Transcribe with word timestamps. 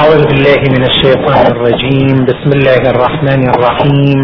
أعوذ 0.00 0.22
بالله 0.26 0.60
من 0.76 0.84
الشيطان 0.90 1.44
الرجيم. 1.54 2.16
بسم 2.30 2.50
الله 2.58 2.82
الرحمن 2.92 3.42
الرحيم. 3.54 4.20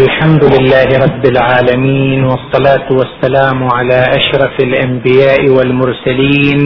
الحمد 0.00 0.44
لله 0.54 0.88
رب 1.04 1.24
العالمين 1.34 2.20
والصلاة 2.24 2.88
والسلام 2.98 3.58
على 3.76 3.98
أشرف 4.18 4.54
الأنبياء 4.68 5.40
والمرسلين 5.56 6.58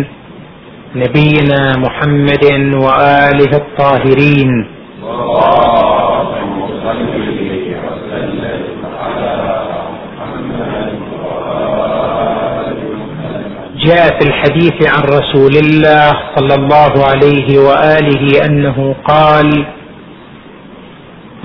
نبينا 0.95 1.63
محمد 1.85 2.45
وآله 2.87 3.53
الطاهرين. 3.63 4.51
جاء 13.87 14.19
في 14.21 14.29
الحديث 14.29 14.89
عن 14.89 15.03
رسول 15.03 15.57
الله 15.57 16.13
صلى 16.37 16.55
الله 16.55 16.93
عليه 17.07 17.59
وآله 17.59 18.45
أنه 18.47 18.95
قال 19.09 19.67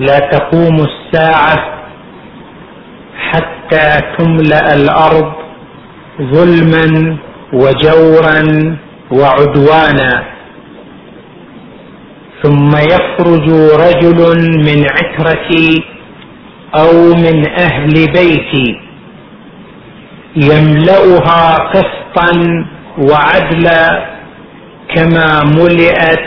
لا 0.00 0.18
تقوم 0.18 0.76
الساعة 0.90 1.56
حتى 3.30 4.00
تملأ 4.18 4.74
الأرض 4.74 5.32
ظلما 6.22 7.16
وجورا 7.52 8.42
وعدوانا 9.12 10.24
ثم 12.42 12.70
يخرج 12.76 13.46
رجل 13.86 14.20
من 14.66 14.86
عترتي 14.96 15.84
أو 16.74 17.14
من 17.14 17.48
أهل 17.60 17.92
بيتي 17.94 18.80
يملأها 20.36 21.70
قسطا 22.08 22.64
وعدلا 22.98 24.08
كما 24.94 25.44
ملئت 25.44 26.24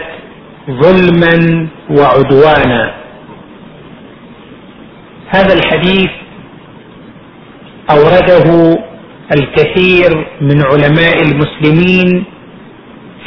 ظلما 0.70 1.68
وعدوانا. 1.90 2.94
هذا 5.30 5.54
الحديث 5.54 6.10
أورده 7.92 8.78
الكثير 9.36 10.28
من 10.42 10.62
علماء 10.66 11.22
المسلمين 11.22 12.24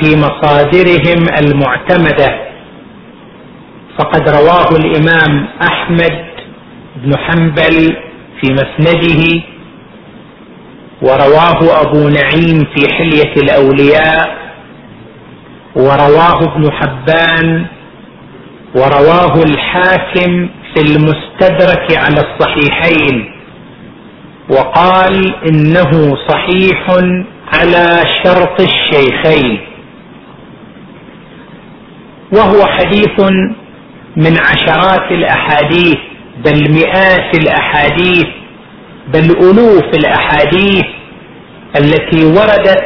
في 0.00 0.16
مصادرهم 0.16 1.26
المعتمدة. 1.38 2.44
فقد 3.98 4.28
رواه 4.28 4.68
الإمام 4.76 5.48
أحمد 5.62 6.24
بن 6.96 7.18
حنبل 7.18 7.96
في 8.40 8.52
مسنده 8.52 9.42
ورواه 11.04 11.80
أبو 11.82 12.08
نعيم 12.08 12.64
في 12.74 12.94
حلية 12.94 13.32
الأولياء 13.36 14.36
ورواه 15.76 16.38
ابن 16.42 16.70
حبان 16.72 17.66
ورواه 18.76 19.42
الحاكم 19.42 20.48
في 20.74 20.80
المستدرك 20.80 21.86
على 21.98 22.20
الصحيحين 22.26 23.30
وقال 24.50 25.34
إنه 25.48 26.16
صحيح 26.28 26.86
على 27.58 28.02
شرط 28.24 28.60
الشيخين. 28.60 29.60
وهو 32.32 32.66
حديث 32.66 33.20
من 34.16 34.36
عشرات 34.38 35.12
الأحاديث 35.12 35.96
بل 36.44 36.72
مئات 36.74 37.36
الأحاديث 37.38 38.26
بل 39.14 39.30
ألوف 39.30 39.84
الأحاديث 39.94 40.84
التي 41.76 42.24
وردت 42.24 42.84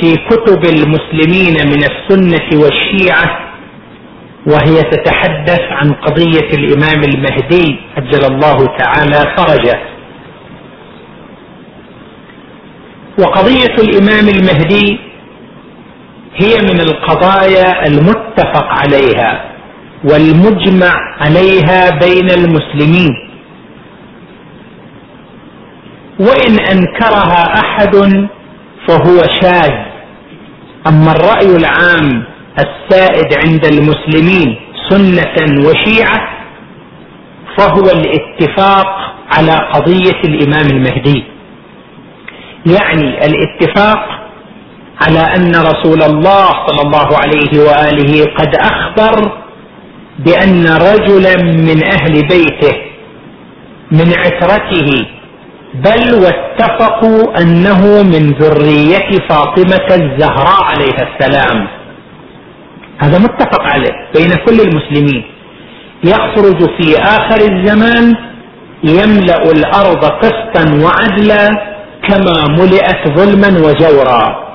في 0.00 0.14
كتب 0.30 0.64
المسلمين 0.64 1.54
من 1.66 1.82
السنة 1.84 2.60
والشيعة 2.62 3.46
وهي 4.46 4.82
تتحدث 4.82 5.60
عن 5.70 5.92
قضية 5.92 6.48
الإمام 6.58 7.04
المهدي 7.04 7.76
عجل 7.96 8.24
الله 8.24 8.76
تعالى 8.76 9.34
فرجه. 9.36 9.80
وقضية 13.18 13.74
الإمام 13.78 14.28
المهدي 14.28 14.98
هي 16.34 16.58
من 16.62 16.80
القضايا 16.80 17.86
المتفق 17.86 18.66
عليها 18.66 19.44
والمجمع 20.04 20.92
عليها 21.20 21.90
بين 21.90 22.30
المسلمين. 22.30 23.25
وإن 26.20 26.58
أنكرها 26.60 27.44
أحد 27.60 27.96
فهو 28.88 29.22
شاذ. 29.42 29.72
أما 30.86 31.12
الرأي 31.12 31.56
العام 31.56 32.24
السائد 32.58 33.34
عند 33.46 33.64
المسلمين 33.64 34.56
سنة 34.88 35.68
وشيعة 35.68 36.28
فهو 37.58 37.84
الاتفاق 37.90 39.14
على 39.36 39.52
قضية 39.72 40.20
الإمام 40.24 40.66
المهدي. 40.66 41.24
يعني 42.66 43.26
الاتفاق 43.26 44.08
على 45.06 45.18
أن 45.20 45.52
رسول 45.56 46.02
الله 46.02 46.46
صلى 46.66 46.82
الله 46.82 47.08
عليه 47.18 47.60
وآله 47.60 48.24
قد 48.38 48.54
أخبر 48.54 49.32
بأن 50.18 50.66
رجلا 50.66 51.36
من 51.42 51.84
أهل 51.92 52.12
بيته 52.28 52.76
من 53.92 54.12
عترته 54.18 55.06
بل 55.74 56.14
واتفقوا 56.14 57.42
أنه 57.42 58.02
من 58.02 58.32
ذرية 58.32 59.10
فاطمة 59.28 59.86
الزهراء 59.90 60.64
عليها 60.64 61.08
السلام. 61.08 61.68
هذا 63.02 63.18
متفق 63.18 63.62
عليه 63.62 63.92
بين 64.14 64.30
كل 64.46 64.60
المسلمين. 64.60 65.24
يخرج 66.04 66.58
في 66.80 66.98
آخر 66.98 67.40
الزمان 67.52 68.14
يملأ 68.84 69.50
الأرض 69.50 70.04
قسطا 70.04 70.64
وعدلا 70.84 71.48
كما 72.08 72.48
ملئت 72.48 73.08
ظلما 73.18 73.48
وجورا. 73.48 74.46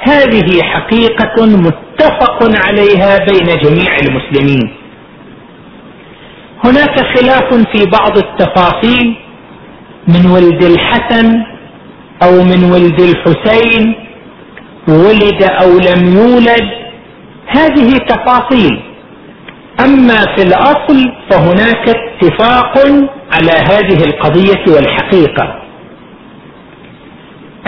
هذه 0.00 0.62
حقيقة 0.62 1.46
متفق 1.46 2.38
عليها 2.66 3.18
بين 3.18 3.46
جميع 3.62 3.96
المسلمين. 3.96 4.74
هناك 6.64 7.00
خلاف 7.16 7.54
في 7.72 7.86
بعض 7.86 8.18
التفاصيل 8.18 9.16
من 10.08 10.26
ولد 10.30 10.62
الحسن 10.64 11.44
أو 12.22 12.42
من 12.42 12.64
ولد 12.72 13.00
الحسين 13.00 13.94
ولد 14.88 15.42
أو 15.42 15.78
لم 15.78 16.16
يولد 16.16 16.64
هذه 17.46 17.98
تفاصيل. 18.08 18.80
أما 19.80 20.20
في 20.36 20.42
الأصل 20.42 21.12
فهناك 21.30 21.88
اتفاق 21.88 22.78
على 23.32 23.52
هذه 23.70 24.04
القضية 24.04 24.64
والحقيقة. 24.74 25.60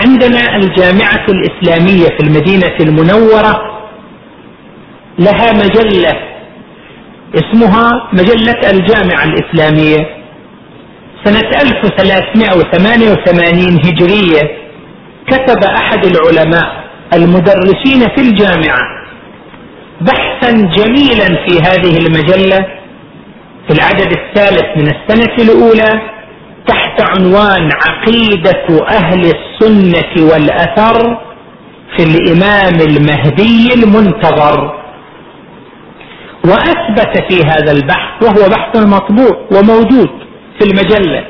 عندنا 0.05 0.55
الجامعة 0.55 1.25
الإسلامية 1.29 2.07
في 2.17 2.23
المدينة 2.23 2.75
المنورة 2.79 3.77
لها 5.19 5.53
مجلة 5.53 6.13
اسمها 7.35 8.09
مجلة 8.13 8.69
الجامعة 8.71 9.23
الإسلامية. 9.23 10.16
سنة 11.25 11.49
1388 11.61 13.79
هجرية 13.85 14.41
كتب 15.27 15.63
أحد 15.63 16.05
العلماء 16.05 16.87
المدرسين 17.13 17.99
في 18.15 18.21
الجامعة 18.21 18.79
بحثا 20.01 20.51
جميلا 20.51 21.27
في 21.45 21.59
هذه 21.61 21.97
المجلة 21.97 22.57
في 23.67 23.73
العدد 23.73 24.11
الثالث 24.17 24.65
من 24.77 24.87
السنة 24.95 25.35
الأولى 25.39 26.01
تحت 26.67 27.01
عنوان 27.01 27.69
عقيدة 27.85 28.85
أهل 28.89 29.19
السنة 29.21 30.13
والأثر 30.31 31.17
في 31.97 32.03
الإمام 32.03 32.75
المهدي 32.89 33.73
المنتظر. 33.73 34.57
وأثبت 36.45 37.13
في 37.29 37.37
هذا 37.43 37.71
البحث 37.71 38.23
وهو 38.23 38.49
بحث 38.49 38.75
مطبوع 38.87 39.37
وموجود 39.51 40.09
في 40.59 40.65
المجلة. 40.69 41.25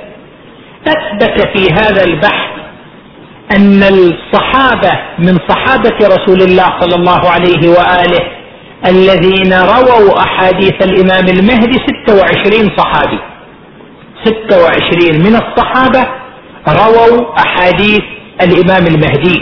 أثبت 0.87 1.47
في 1.57 1.73
هذا 1.73 2.03
البحث 2.03 2.49
أن 3.55 3.83
الصحابة 3.83 4.91
من 5.19 5.37
صحابة 5.49 5.97
رسول 6.07 6.41
الله 6.41 6.79
صلى 6.79 6.95
الله 6.95 7.29
عليه 7.29 7.69
وآله 7.69 8.19
الذين 8.85 9.53
رووا 9.53 10.19
أحاديث 10.21 10.73
الإمام 10.83 11.25
المهدي 11.27 11.77
26 12.05 12.69
صحابي. 12.77 13.19
26 14.25 15.19
من 15.19 15.35
الصحابة 15.35 16.07
رووا 16.69 17.39
أحاديث 17.39 18.01
الإمام 18.41 18.87
المهدي. 18.87 19.41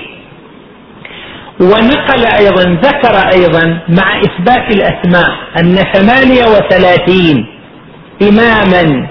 ونقل 1.62 2.26
أيضا 2.26 2.64
ذكر 2.84 3.16
أيضا 3.34 3.80
مع 3.90 4.20
إثبات 4.20 4.76
الأسماء 4.76 5.30
أن 5.60 5.76
38 5.94 7.48
إماما 8.22 9.08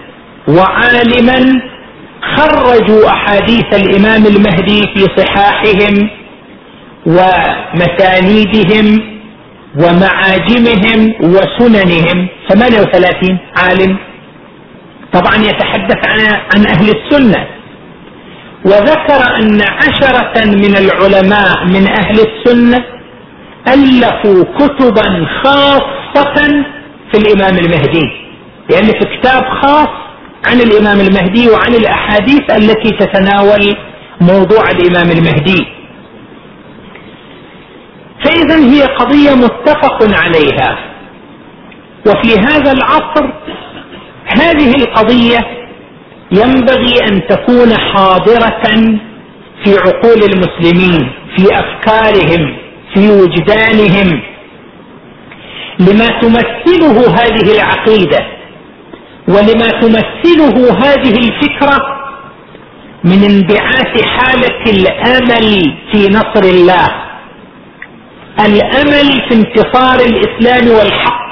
وعالما 0.48 1.60
خرجوا 2.36 3.08
أحاديث 3.08 3.64
الإمام 3.74 4.26
المهدي 4.26 4.80
في 4.94 5.06
صحاحهم 5.16 6.10
ومسانيدهم 7.06 8.86
ومعاجمهم 9.82 11.00
وسننهم. 11.20 12.28
38 12.48 13.38
عالم. 13.58 13.96
طبعا 15.12 15.34
يتحدث 15.36 16.00
عن 16.54 16.66
أهل 16.66 16.90
السنة. 16.96 17.46
وذكر 18.64 19.36
أن 19.40 19.60
عشرة 19.62 20.44
من 20.44 20.76
العلماء 20.76 21.64
من 21.66 21.88
أهل 21.88 22.16
السنة 22.20 22.84
ألفوا 23.68 24.44
كتبا 24.58 25.26
خاصة 25.44 26.64
في 27.12 27.18
الإمام 27.18 27.58
المهدي. 27.58 28.08
لأن 28.70 28.86
في 28.86 29.18
كتاب 29.18 29.42
خاص 29.62 30.03
عن 30.46 30.60
الإمام 30.60 31.00
المهدي 31.00 31.48
وعن 31.48 31.74
الأحاديث 31.74 32.50
التي 32.50 32.90
تتناول 32.90 33.76
موضوع 34.20 34.70
الإمام 34.70 35.10
المهدي. 35.10 35.66
فإذا 38.24 38.56
هي 38.56 38.82
قضية 38.82 39.34
متفق 39.34 39.98
عليها. 40.02 40.78
وفي 42.06 42.38
هذا 42.38 42.72
العصر 42.72 43.32
هذه 44.26 44.72
القضية 44.74 45.38
ينبغي 46.32 46.94
أن 47.08 47.26
تكون 47.26 47.78
حاضرة 47.78 48.62
في 49.64 49.78
عقول 49.78 50.22
المسلمين 50.22 51.12
في 51.36 51.44
أفكارهم 51.52 52.56
في 52.94 53.10
وجدانهم. 53.10 54.22
لما 55.80 56.06
تمثله 56.20 57.10
هذه 57.10 57.52
العقيدة 57.56 58.33
ولما 59.28 59.68
تمثله 59.80 60.72
هذه 60.78 61.14
الفكرة 61.18 62.04
من 63.04 63.24
انبعاث 63.24 64.02
حالة 64.02 64.64
الأمل 64.66 65.76
في 65.92 66.08
نصر 66.08 66.44
الله. 66.44 66.88
الأمل 68.40 69.22
في 69.28 69.34
انتصار 69.34 70.00
الإسلام 70.00 70.76
والحق. 70.78 71.24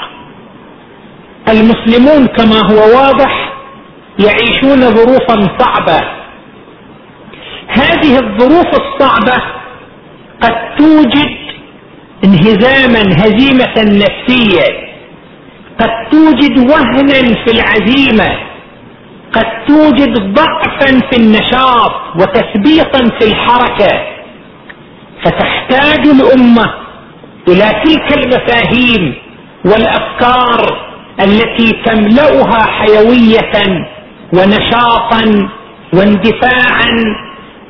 المسلمون 1.49 2.27
كما 2.27 2.59
هو 2.71 2.99
واضح 2.99 3.53
يعيشون 4.19 4.81
ظروفا 4.81 5.59
صعبة. 5.59 6.01
هذه 7.69 8.19
الظروف 8.19 8.67
الصعبة 8.67 9.43
قد 10.43 10.77
توجد 10.79 11.37
انهزاما 12.25 13.03
هزيمة 13.17 13.75
نفسية. 13.77 14.92
قد 15.83 15.91
توجد 16.11 16.59
وهنا 16.71 17.35
في 17.45 17.51
العزيمة 17.51 18.39
قد 19.33 19.47
توجد 19.69 20.35
ضعفا 20.35 21.01
في 21.11 21.17
النشاط 21.17 21.93
وتثبيطا 22.17 23.19
في 23.19 23.25
الحركة 23.33 24.07
فتحتاج 25.25 26.07
الأمة 26.07 26.75
إلى 27.49 27.83
تلك 27.85 28.19
المفاهيم 28.19 29.15
والأفكار 29.65 30.89
التي 31.21 31.71
تملأها 31.85 32.63
حيوية 32.67 33.53
ونشاطا 34.35 35.49
واندفاعا 35.95 36.91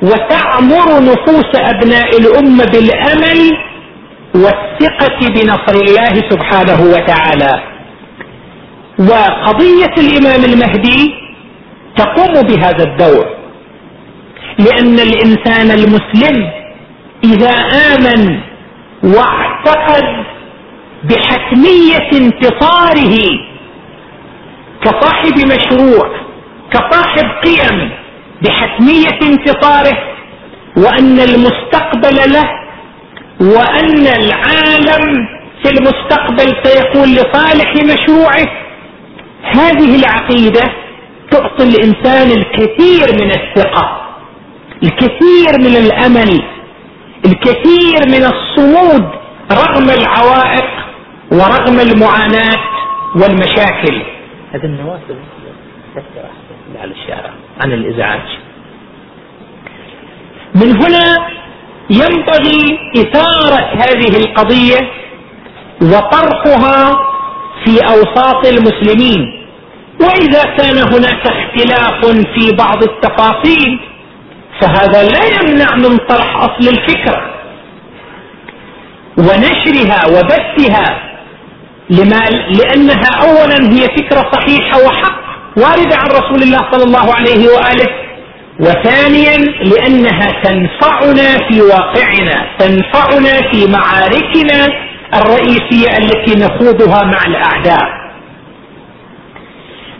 وتعمر 0.01 1.01
نفوس 1.01 1.51
أبناء 1.55 2.17
الأمة 2.19 2.65
بالأمل 2.65 3.51
والثقة 4.35 5.27
بنصر 5.27 5.75
الله 5.81 6.13
سبحانه 6.29 6.81
وتعالى. 6.81 7.72
وقضية 8.99 9.93
الإمام 9.97 10.43
المهدي 10.45 11.13
تقوم 11.97 12.41
بهذا 12.47 12.83
الدور. 12.83 13.25
لأن 14.59 14.99
الإنسان 14.99 15.71
المسلم 15.71 16.49
إذا 17.23 17.49
آمن 17.93 18.39
واعتقد 19.03 20.03
بحتمية 21.03 22.09
انتصاره 22.13 23.17
كصاحب 24.83 25.33
مشروع 25.37 26.09
كصاحب 26.71 27.25
قيم 27.43 27.89
بحتمية 28.41 29.19
انتصاره 29.31 29.97
وأن 30.77 31.19
المستقبل 31.19 32.33
له 32.33 32.49
وأن 33.41 34.07
العالم 34.07 35.27
في 35.63 35.69
المستقبل 35.69 36.53
سيكون 36.63 37.13
لصالح 37.15 37.73
مشروعه 37.75 38.62
هذه 39.43 39.95
العقيدة 39.95 40.73
تعطي 41.31 41.63
الإنسان 41.63 42.31
الكثير 42.31 43.21
من 43.21 43.31
الثقة 43.31 43.99
الكثير 44.83 45.59
من 45.59 45.75
الأمل 45.75 46.43
الكثير 47.25 47.99
من 48.07 48.23
الصمود 48.25 49.09
رغم 49.51 49.89
العوائق 49.89 50.69
ورغم 51.31 51.79
المعاناة 51.79 52.57
والمشاكل. 53.15 54.01
هذه 54.53 54.65
النوافذ 54.65 55.15
على 56.81 56.91
الشارع 56.91 57.33
عن 57.61 57.73
الإزعاج. 57.73 58.21
من 60.55 60.77
هنا 60.81 61.17
ينبغي 61.89 62.79
إثارة 62.97 63.59
هذه 63.75 64.17
القضية 64.17 64.89
وطرحها 65.81 67.12
في 67.65 67.77
أوساط 67.87 68.45
المسلمين. 68.45 69.39
وإذا 70.01 70.43
كان 70.43 70.77
هناك 70.77 71.27
اختلاف 71.27 72.05
في 72.05 72.55
بعض 72.57 72.83
التفاصيل 72.83 73.79
فهذا 74.61 75.03
لا 75.03 75.23
يمنع 75.25 75.75
من 75.75 75.97
طرح 75.97 76.35
أصل 76.35 76.67
الفكرة. 76.69 77.33
ونشرها 79.17 80.07
وبثها 80.07 81.13
لما 81.89 82.21
لأنها 82.59 83.09
اولا 83.21 83.71
هي 83.73 83.83
فكرة 83.97 84.31
صحيحة 84.31 84.77
وحق 84.85 85.23
واردة 85.57 85.95
عن 85.95 86.07
رسول 86.07 86.43
الله 86.43 86.59
صلى 86.71 86.83
الله 86.83 87.13
عليه 87.13 87.47
وآله. 87.47 88.03
وثانيا 88.59 89.37
لأنها 89.63 90.41
تنفعنا 90.43 91.47
في 91.49 91.61
واقعنا 91.61 92.47
تنفعنا 92.59 93.51
في 93.51 93.67
معاركنا 93.67 94.82
الرئيسية 95.21 95.97
التي 95.97 96.39
نخوضها 96.39 97.03
مع 97.03 97.25
الأعداء. 97.27 98.03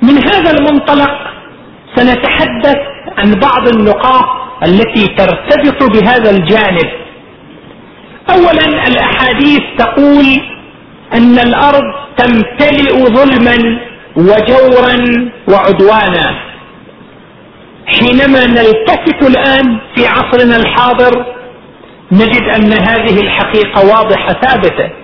من 0.01 0.17
هذا 0.27 0.51
المنطلق 0.51 1.11
سنتحدث 1.95 2.77
عن 3.17 3.33
بعض 3.33 3.67
النقاط 3.67 4.25
التي 4.67 5.07
ترتبط 5.07 5.83
بهذا 5.83 6.29
الجانب. 6.29 6.89
اولا 8.29 8.87
الأحاديث 8.87 9.61
تقول 9.77 10.25
أن 11.13 11.39
الأرض 11.39 11.83
تمتلئ 12.17 13.05
ظلما 13.05 13.79
وجورا 14.17 14.95
وعدوانا. 15.47 16.53
حينما 17.87 18.45
نلتفت 18.45 19.21
الآن 19.21 19.79
في 19.95 20.07
عصرنا 20.07 20.57
الحاضر 20.57 21.25
نجد 22.11 22.43
أن 22.55 22.73
هذه 22.73 23.21
الحقيقة 23.21 23.95
واضحة 23.95 24.27
ثابتة. 24.27 25.02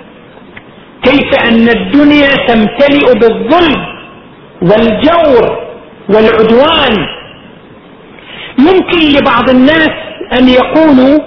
كيف 1.03 1.29
أن 1.43 1.69
الدنيا 1.69 2.29
تمتلئ 2.47 3.13
بالظلم 3.19 3.85
والجور 4.61 5.57
والعدوان. 6.09 6.95
ممكن 8.59 8.99
لبعض 9.17 9.49
الناس 9.49 9.89
أن 10.39 10.49
يقولوا 10.49 11.19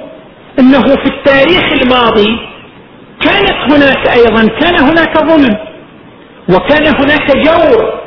إنه 0.59 0.83
في 0.83 1.07
التاريخ 1.07 1.83
الماضي 1.83 2.39
كانت 3.21 3.73
هناك 3.73 4.09
أيضا 4.09 4.49
كان 4.61 4.75
هناك 4.79 5.19
ظلم 5.19 5.57
وكان 6.49 6.87
هناك 6.87 7.37
جور. 7.37 8.03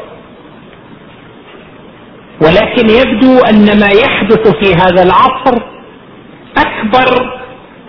ولكن 2.42 2.90
يبدو 2.90 3.40
أن 3.40 3.80
ما 3.80 3.88
يحدث 3.88 4.48
في 4.48 4.74
هذا 4.76 5.04
العصر 5.04 5.62
أكبر 6.58 7.40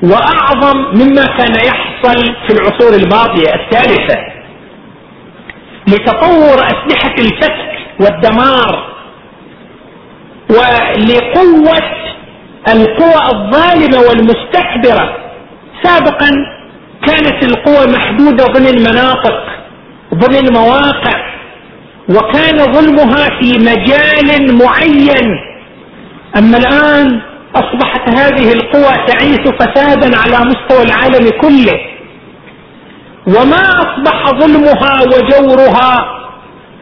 وأعظم 0.02 0.76
مما 0.78 1.26
كان 1.26 1.54
يحصل 1.54 2.34
في 2.46 2.52
العصور 2.52 2.94
الماضية 2.94 3.54
الثالثة 3.54 4.18
لتطور 5.88 6.58
أسلحة 6.58 7.14
الفتك 7.18 7.78
والدمار 8.00 8.96
ولقوة 10.50 11.82
القوى 12.68 13.22
الظالمة 13.32 13.98
والمستكبرة. 14.08 15.16
سابقا 15.82 16.30
كانت 17.06 17.44
القوى 17.44 17.86
محدودة 17.92 18.44
ضمن 18.44 18.66
المناطق 18.66 19.42
ضمن 20.14 20.36
المواقع 20.48 21.36
وكان 22.08 22.72
ظلمها 22.72 23.40
في 23.40 23.58
مجال 23.58 24.58
معين. 24.58 25.38
أما 26.36 26.58
الآن 26.58 27.20
أصبحت 27.60 28.08
هذه 28.08 28.52
القوى 28.52 29.06
تعيش 29.06 29.40
فسادا 29.58 30.16
على 30.18 30.44
مستوى 30.50 30.82
العالم 30.82 31.30
كله. 31.40 31.80
وما 33.26 33.62
أصبح 33.70 34.30
ظلمها 34.30 35.02
وجورها 35.02 36.16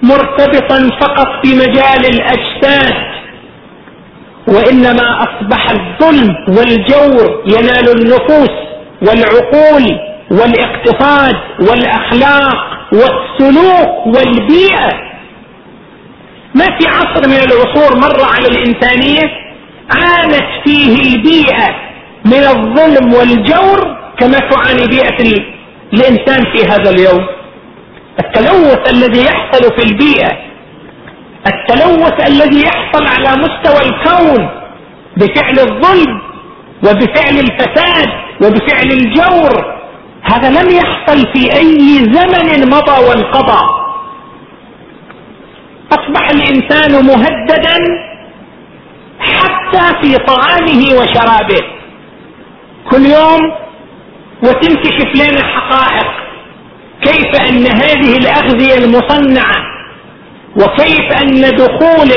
مرتبطا 0.02 0.90
فقط 1.00 1.26
في 1.42 1.54
مجال 1.54 2.06
الأجساد 2.14 2.94
وإنما 4.48 5.18
أصبح 5.22 5.70
الظلم 5.70 6.34
والجور 6.48 7.42
ينال 7.46 7.88
النفوس 7.88 8.50
والعقول 9.02 9.98
والاقتصاد 10.30 11.34
والأخلاق 11.60 12.56
والسلوك 12.92 14.06
والبيئة. 14.06 14.90
ما 16.54 16.64
في 16.64 16.88
عصر 16.88 17.28
من 17.28 17.36
العصور 17.36 17.96
مر 17.96 18.22
على 18.36 18.48
الإنسانية 18.48 19.22
عانت 19.90 20.44
فيه 20.64 21.14
البيئة 21.14 21.68
من 22.24 22.44
الظلم 22.54 23.14
والجور 23.14 23.96
كما 24.18 24.38
تعاني 24.38 24.86
بيئة 24.86 25.18
الإنسان 25.92 26.44
في 26.52 26.64
هذا 26.64 26.90
اليوم. 26.90 27.26
التلوث 28.24 28.90
الذي 28.90 29.24
يحصل 29.24 29.76
في 29.76 29.82
البيئة 29.82 30.32
التلوث 31.46 32.28
الذي 32.28 32.62
يحصل 32.62 33.06
على 33.06 33.42
مستوى 33.42 33.88
الكون 33.88 34.48
بفعل 35.16 35.58
الظلم 35.58 36.20
وبفعل 36.82 37.38
الفساد 37.38 38.08
وبفعل 38.42 38.86
الجور 38.92 39.74
هذا 40.22 40.50
لم 40.50 40.70
يحصل 40.70 41.32
في 41.32 41.52
أي 41.56 41.98
زمن 42.12 42.70
مضى 42.70 43.06
وانقضى. 43.08 43.62
أصبح 45.92 46.30
الإنسان 46.30 47.06
مهددا 47.06 47.76
حتى 49.24 49.96
في 50.02 50.16
طعامه 50.18 50.84
وشرابه. 51.00 51.60
كل 52.90 53.06
يوم 53.06 53.52
وتنكشف 54.42 55.08
لنا 55.14 55.42
حقائق 55.46 56.06
كيف 57.02 57.40
أن 57.50 57.66
هذه 57.66 58.16
الأغذية 58.16 58.74
المصنعة؟ 58.84 59.56
وكيف 60.56 61.22
أن 61.22 61.40
دخول 61.56 62.10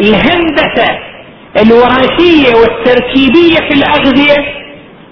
الهندسة 0.00 0.98
الوراثية 1.56 2.54
والتركيبية 2.60 3.56
في 3.68 3.74
الأغذية؟ 3.74 4.36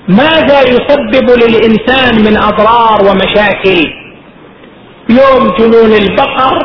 ماذا 0.08 0.60
يسبب 0.62 1.30
للإنسان 1.30 2.24
من 2.24 2.36
أضرار 2.42 2.98
ومشاكل؟ 3.10 3.92
يوم 5.10 5.48
جنون 5.58 5.92
البقر 5.92 6.58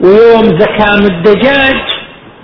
ويوم 0.00 0.44
زكام 0.58 1.02
الدجاج 1.06 1.76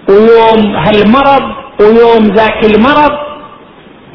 ويوم 0.08 0.76
هالمرض 0.76 1.57
ويوم 1.80 2.24
ذاك 2.34 2.64
المرض 2.64 3.12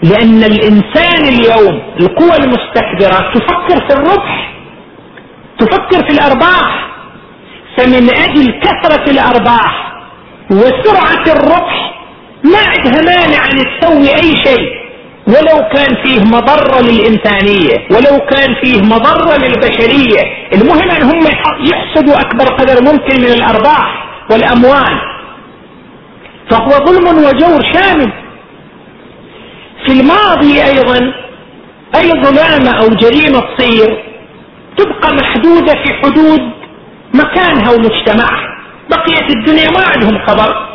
لأن 0.04 0.44
الإنسان 0.44 1.26
اليوم 1.28 1.82
القوى 2.00 2.36
المستكبرة 2.36 3.32
تفكر 3.34 3.88
في 3.88 3.94
الربح 3.94 4.54
تفكر 5.60 6.08
في 6.08 6.14
الأرباح. 6.14 6.90
فمن 7.78 8.10
أجل 8.10 8.60
كثرة 8.62 9.12
الأرباح 9.12 9.94
وسرعة 10.52 11.24
الربح 11.28 11.94
ما 12.44 12.58
عندها 12.58 13.02
مانع 13.02 13.46
أن 13.46 13.80
تسوي 13.80 14.16
أي 14.16 14.44
شيء. 14.46 14.84
ولو 15.28 15.70
كان 15.74 15.96
فيه 16.04 16.24
مضرة 16.24 16.82
للإنسانية 16.82 17.88
ولو 17.92 18.20
كان 18.26 18.56
فيه 18.64 18.82
مضرة 18.82 19.38
للبشرية. 19.38 20.22
المهم 20.54 20.92
أن 20.92 21.04
هم 21.04 21.20
يحصدوا 21.72 22.22
أكبر 22.22 22.46
قدر 22.46 22.82
ممكن 22.92 23.22
من 23.22 23.32
الأرباح 23.32 24.06
والأموال. 24.32 25.13
فهو 26.50 26.70
ظلم 26.70 27.18
وجور 27.18 27.62
شامل. 27.74 28.12
في 29.86 29.92
الماضي 30.00 30.64
أيضا 30.64 31.14
أي 31.96 32.12
ظلامة 32.12 32.72
أو 32.82 32.88
جريمة 32.90 33.40
تصير 33.58 34.04
تبقى 34.78 35.16
محدودة 35.16 35.74
في 35.74 35.94
حدود 35.94 36.42
مكانها 37.14 37.72
ومجتمعها. 37.72 38.48
بقية 38.90 39.28
الدنيا 39.30 39.70
ما 39.70 39.84
عندهم 39.96 40.26
خبر. 40.28 40.70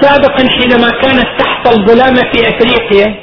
سابقا 0.00 0.48
حينما 0.48 0.88
كانت 0.90 1.26
تحصل 1.38 1.86
ظلامة 1.86 2.22
في 2.32 2.48
أفريقيا 2.48 3.14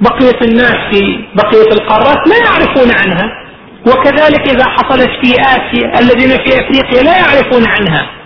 بقية 0.00 0.40
الناس 0.42 0.76
في 0.90 1.24
بقية 1.34 1.72
القارات 1.72 2.28
لا 2.28 2.36
يعرفون 2.36 2.90
عنها. 3.04 3.42
وكذلك 3.86 4.48
إذا 4.48 4.64
حصلت 4.64 5.10
في 5.22 5.34
آسيا 5.40 6.00
الذين 6.00 6.30
في 6.30 6.60
أفريقيا 6.60 7.02
لا 7.02 7.18
يعرفون 7.18 7.66
عنها. 7.66 8.21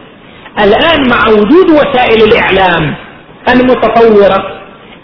الآن 0.64 1.08
مع 1.08 1.28
وجود 1.28 1.70
وسائل 1.70 2.22
الإعلام 2.22 2.94
المتطورة 3.48 4.38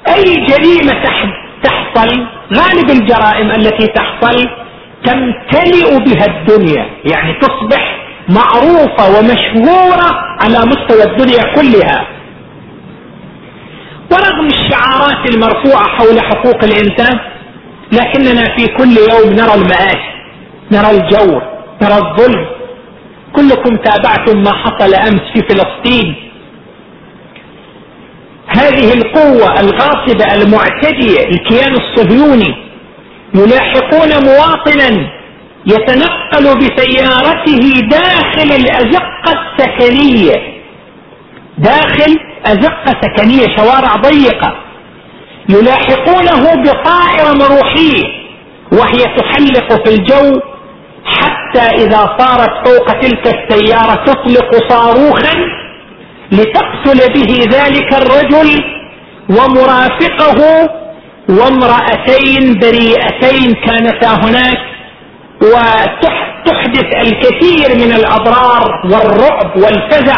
أي 0.08 0.22
جريمة 0.48 1.02
تحصل؟ 1.62 2.26
غالب 2.54 2.90
الجرائم 2.90 3.50
التي 3.50 3.86
تحصل؟ 3.86 4.48
تمتلئ 5.04 5.98
بها 5.98 6.26
الدنيا 6.26 6.86
يعني 7.04 7.34
تصبح 7.40 7.96
معروفة 8.28 9.18
ومشهورة 9.18 10.08
على 10.42 10.58
مستوى 10.66 11.02
الدنيا 11.02 11.54
كلها. 11.54 12.06
ورغم 14.12 14.46
الشعارات 14.46 15.30
المرفوعة 15.34 15.88
حول 15.88 16.20
حقوق 16.20 16.64
الإنسان 16.64 17.18
لكننا 17.92 18.56
في 18.56 18.66
كل 18.66 18.96
يوم 19.12 19.32
نرى 19.32 19.54
المآسي 19.54 20.12
نرى 20.72 20.90
الجور 20.90 21.42
نرى 21.82 21.94
الظلم 21.94 22.46
كلكم 23.36 23.76
تابعتم 23.76 24.42
ما 24.42 24.52
حصل 24.52 24.94
أمس 24.94 25.22
في 25.34 25.40
فلسطين. 25.48 26.14
هذه 28.48 28.92
القوة 28.92 29.60
الغاصبة 29.60 30.34
المعتدية 30.34 31.28
الكيان 31.28 31.74
الصهيوني 31.74 32.54
يلاحقون 33.34 34.24
مواطنا 34.24 35.08
يتنقل 35.66 36.58
بسيارته 36.58 37.80
داخل 37.90 38.52
الأزقة 38.52 39.32
السكنية. 39.32 40.52
داخل 41.58 42.18
أزقة 42.46 43.00
سكنية 43.02 43.56
شوارع 43.56 43.96
ضيقة. 43.96 44.56
يلاحقونه 45.48 46.62
بطائرة 46.62 47.32
مروحية 47.32 48.04
وهي 48.72 49.04
تحلق 49.16 49.84
في 49.84 49.94
الجو 49.94 50.40
حتى 51.04 51.84
إذا 51.84 52.16
صارت 52.18 52.68
فوق 52.68 52.92
تلك 53.00 53.26
السيارة 53.26 54.04
تطلق 54.04 54.68
صاروخا 54.68 55.34
لتقتل 56.32 57.12
به 57.14 57.44
ذلك 57.58 57.94
الرجل 57.94 58.64
ومرافقه 59.30 60.68
وامرأتين 61.28 62.58
بريئتين 62.58 63.54
كانتا 63.66 64.12
هناك. 64.24 64.58
وتحدث 65.42 66.96
الكثير 66.96 67.86
من 67.86 67.92
الأضرار 67.92 68.82
والرعب 68.84 69.56
والفزع. 69.56 70.16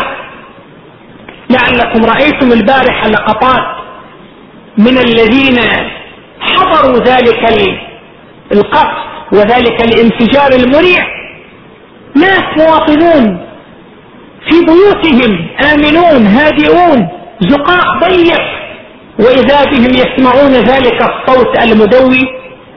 لعلكم 1.50 2.05
رأيتم 2.05 2.53
البارحة 2.53 3.09
لقطات 3.09 3.76
من 4.79 4.99
الذين 4.99 5.59
حضروا 6.41 6.99
ذلك 6.99 7.43
القصف. 8.53 9.13
وذلك 9.33 9.83
الانفجار 9.83 10.52
المريع. 10.52 11.07
ناس 12.16 12.45
مواطنون 12.59 13.47
في 14.50 14.57
بيوتهم 14.61 15.49
آمنون 15.73 16.26
هادئون 16.26 17.09
زقاق 17.40 18.04
ضيق. 18.04 18.40
وإذا 19.19 19.64
بهم 19.64 19.90
يسمعون 19.90 20.52
ذلك 20.52 20.99
الصوت 21.02 21.62
المدوي 21.62 22.25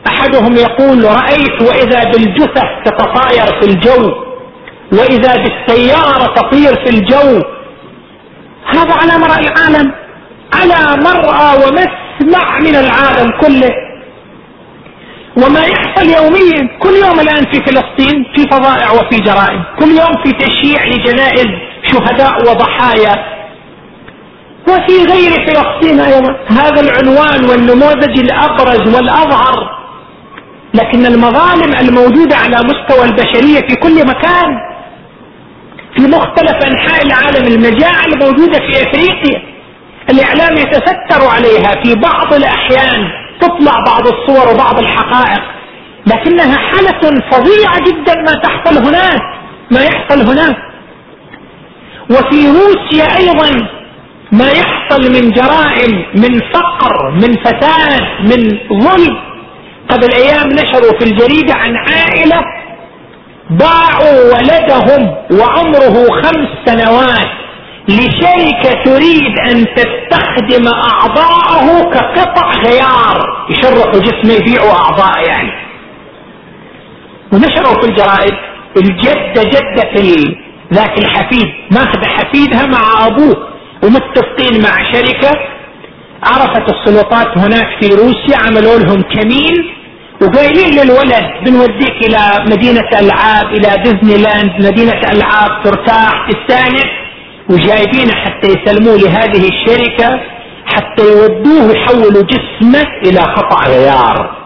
أحدهم 0.07 0.55
يقول 0.55 1.03
رأيت 1.03 1.61
وإذا 1.61 2.11
بالجثث 2.11 2.69
تتطاير 2.85 3.61
في 3.61 3.65
الجو 3.69 4.11
وإذا 4.91 5.35
بالسيارة 5.35 6.33
تطير 6.35 6.85
في 6.85 6.89
الجو. 6.89 7.41
هذا 8.75 8.93
على 8.93 9.19
مرأى 9.19 9.39
العالم 9.39 9.91
على 10.53 11.03
مرأى 11.03 11.55
ومسمع 11.63 12.59
من 12.59 12.75
العالم 12.75 13.31
كله. 13.41 13.86
وما 15.43 15.59
يحصل 15.59 16.05
يوميا. 16.09 16.77
كل 16.79 16.95
يوم 17.07 17.19
الآن 17.19 17.43
في 17.51 17.61
فلسطين 17.65 18.23
في 18.35 18.43
فظائع 18.51 18.91
وفي 18.91 19.17
جرائم. 19.17 19.63
كل 19.79 19.89
يوم 19.89 20.23
في 20.23 20.31
تشييع 20.31 20.85
لجنائز 20.85 21.47
شهداء 21.91 22.49
وضحايا. 22.49 23.15
وفي 24.67 25.13
غير 25.13 25.31
فلسطين 25.47 25.99
أيضا. 25.99 26.35
هذا 26.49 26.81
العنوان 26.81 27.49
والنموذج 27.49 28.19
الأبرز 28.19 28.95
والأظهر. 28.95 29.77
لكن 30.73 31.05
المظالم 31.05 31.73
الموجودة 31.79 32.35
على 32.35 32.57
مستوى 32.57 33.05
البشرية 33.05 33.67
في 33.67 33.75
كل 33.75 34.07
مكان 34.07 34.57
في 35.97 36.03
مختلف 36.03 36.65
أنحاء 36.65 37.05
العالم 37.05 37.47
المجاعة 37.47 38.05
الموجودة 38.05 38.59
في 38.59 38.81
أفريقيا 38.81 39.41
الإعلام 40.09 40.57
يتستر 40.57 41.27
عليها 41.27 41.83
في 41.83 41.95
بعض 41.95 42.33
الأحيان. 42.33 43.26
تطلع 43.41 43.83
بعض 43.85 44.07
الصور 44.07 44.53
وبعض 44.53 44.79
الحقائق 44.79 45.43
لكنها 46.07 46.57
حالة 46.57 47.21
فظيعة 47.31 47.79
جدا 47.79 48.15
ما 48.15 48.33
تحصل 48.43 48.85
هناك 48.87 49.21
ما 49.71 49.83
يحصل 49.83 50.29
هناك. 50.29 50.57
وفي 52.09 52.47
روسيا 52.47 53.17
أيضا 53.17 53.67
ما 54.31 54.51
يحصل 54.51 55.01
من 55.13 55.31
جرائم 55.31 56.05
من 56.15 56.39
فقر 56.53 57.11
من 57.11 57.35
فساد 57.43 58.01
من 58.19 58.59
ظلم. 58.81 59.17
قبل 59.89 60.13
أيام 60.13 60.47
نشروا 60.49 60.99
في 60.99 61.05
الجريدة 61.05 61.53
عن 61.53 61.75
عائلة 61.75 62.41
باعوا 63.49 64.33
ولدهم 64.33 65.15
وعمره 65.39 66.21
خمس 66.21 66.47
سنوات. 66.65 67.27
لشركة 67.89 68.83
تريد 68.85 69.39
أن 69.49 69.65
تستخدم 69.75 70.67
أعضاءه 70.67 71.89
كقطع 71.91 72.51
غيار. 72.51 73.47
يشرحوا 73.49 73.99
جسمه 73.99 74.33
يبيعوا 74.33 74.71
أعضاء 74.71 75.27
يعني. 75.27 75.51
ونشروا 77.33 77.81
في 77.81 77.89
الجرائد 77.89 78.33
الجدة 78.77 79.43
جدة 79.43 80.01
ذاك 80.73 80.97
الحفيد. 80.97 81.47
ماخذ 81.71 82.05
حفيدها 82.05 82.65
مع 82.65 83.07
أبوه. 83.07 83.47
ومتفقين 83.83 84.61
مع 84.63 84.91
شركة. 84.93 85.39
عرفت 86.23 86.73
السلطات 86.73 87.37
هناك 87.37 87.67
في 87.81 87.87
روسيا 87.87 88.37
عملوا 88.45 88.79
لهم 88.79 89.01
كمين. 89.01 89.73
وقايلين 90.21 90.69
للولد 90.79 91.27
بنوديك 91.45 91.95
إلى 92.07 92.45
مدينة 92.51 92.89
ألعاب 92.99 93.45
إلى 93.45 93.83
ديزني 93.83 94.23
لاند 94.23 94.65
مدينة 94.65 95.01
ألعاب 95.13 95.63
ترتاح 95.63 96.29
تستأنس. 96.29 97.06
وجايبينه 97.49 98.13
حتى 98.13 98.47
يسلموه 98.47 98.97
لهذه 98.97 99.49
الشركة 99.49 100.19
حتى 100.65 101.03
يودوه 101.03 101.75
يحولوا 101.75 102.23
جسمه 102.23 102.87
إلى 103.05 103.19
قطع 103.19 103.67
غيار. 103.67 104.37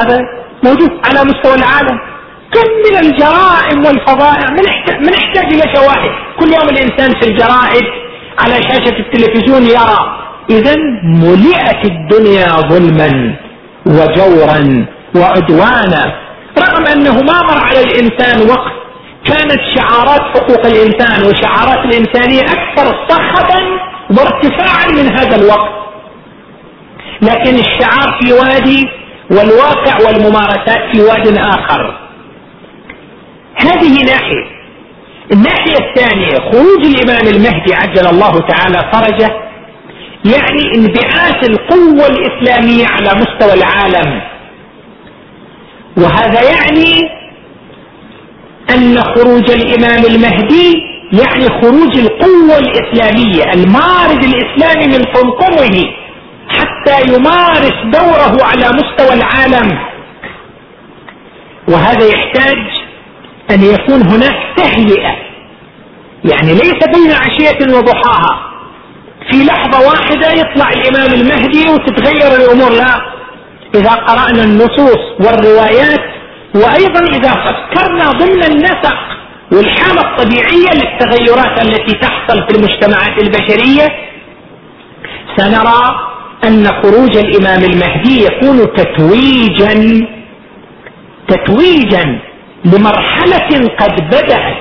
هذا 0.00 0.18
موجود 0.64 0.90
على 1.04 1.24
مستوى 1.30 1.54
العالم. 1.54 1.98
كم 2.52 2.68
من 2.86 2.96
الجرائم 3.06 3.78
والفظائع 3.86 4.50
من 4.50 4.64
من 5.06 5.12
يحتاج 5.12 5.52
إلى 5.52 5.74
شواهد. 5.74 6.10
كل 6.40 6.48
يوم 6.52 6.68
الإنسان 6.68 7.20
في 7.20 7.28
الجرائد 7.30 7.84
على 8.38 8.54
شاشة 8.54 8.98
التلفزيون 8.98 9.62
يرى 9.62 9.98
اذا 10.50 10.74
ملئت 11.04 11.84
الدنيا 11.84 12.48
ظلما 12.48 13.36
وجورا 13.86 14.86
وعدوانا 15.16 16.14
رغم 16.58 16.86
أنه 16.86 17.12
ما 17.12 17.42
مر 17.42 17.58
على 17.64 17.80
الإنسان 17.80 18.48
وقت 18.50 18.77
كانت 19.28 19.60
شعارات 19.76 20.20
حقوق 20.20 20.66
الإنسان 20.66 21.22
وشعارات 21.26 21.84
الإنسانية 21.84 22.42
أكثر 22.42 23.06
صخبا 23.08 23.60
وارتفاعا 24.10 24.86
من 24.88 25.18
هذا 25.18 25.36
الوقت. 25.36 25.78
لكن 27.22 27.54
الشعار 27.54 28.18
في 28.20 28.32
وادي 28.32 28.88
والواقع 29.30 29.96
والممارسات 30.06 30.80
في 30.92 31.00
واد 31.02 31.38
آخر. 31.38 31.98
هذه 33.56 34.04
ناحية. 34.04 34.58
الناحية 35.32 35.76
الثانية 35.88 36.50
خروج 36.50 36.86
الإمام 36.86 37.26
المهدي 37.34 37.74
عجل 37.74 38.06
الله 38.06 38.40
تعالى 38.40 38.90
فرجه 38.92 39.30
يعني 40.24 40.74
انبعاث 40.74 41.48
القوة 41.48 42.06
الإسلامية 42.06 42.86
على 42.86 43.10
مستوى 43.14 43.54
العالم. 43.54 44.20
وهذا 45.96 46.42
يعني 46.42 47.17
أن 48.70 49.02
خروج 49.02 49.50
الإمام 49.50 50.04
المهدي 50.04 50.74
يعني 51.12 51.48
خروج 51.62 51.98
القوة 51.98 52.58
الإسلامية 52.58 53.52
المارد 53.54 54.24
الإسلامي 54.24 54.86
من 54.86 55.04
قمقمه 55.04 55.84
حتى 56.48 57.12
يمارس 57.12 57.74
دوره 57.84 58.44
على 58.44 58.64
مستوى 58.64 59.14
العالم. 59.14 59.78
وهذا 61.68 62.06
يحتاج 62.06 62.56
أن 63.50 63.62
يكون 63.62 64.02
هناك 64.08 64.36
تهيئة. 64.56 65.16
يعني 66.24 66.52
ليس 66.52 66.84
بين 66.96 67.12
عشية 67.12 67.76
وضحاها. 67.76 68.48
في 69.30 69.44
لحظة 69.44 69.88
واحدة 69.88 70.32
يطلع 70.32 70.70
الإمام 70.70 71.20
المهدي 71.20 71.70
وتتغير 71.70 72.36
الأمور. 72.36 72.70
لا 72.70 73.00
إذا 73.74 73.90
قرأنا 73.90 74.44
النصوص 74.44 74.98
والروايات 75.20 76.17
وأيضا 76.62 77.00
إذا 77.16 77.32
فكرنا 77.46 78.10
ضمن 78.10 78.42
النسق 78.44 78.98
والحالة 79.52 80.00
الطبيعية 80.00 80.70
للتغيرات 80.74 81.62
التي 81.66 81.98
تحصل 81.98 82.46
في 82.46 82.56
المجتمعات 82.56 83.22
البشرية 83.22 83.88
سنرى 85.36 85.80
أن 86.44 86.66
خروج 86.66 87.16
الإمام 87.16 87.64
المهدي 87.64 88.24
يكون 88.24 88.58
تتويجا 88.76 90.06
تتويجا 91.28 92.18
لمرحلة 92.64 93.68
قد 93.80 93.94
بدأت. 94.06 94.56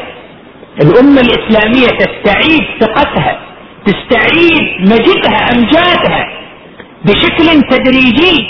الأمة 0.82 1.22
الإسلامية 1.22 1.88
تستعيد 1.88 2.64
ثقتها 2.82 3.40
تستعيد 3.86 4.64
مجدها 4.82 5.52
أمجادها 5.56 6.26
بشكل 7.06 7.62
تدريجي 7.70 8.48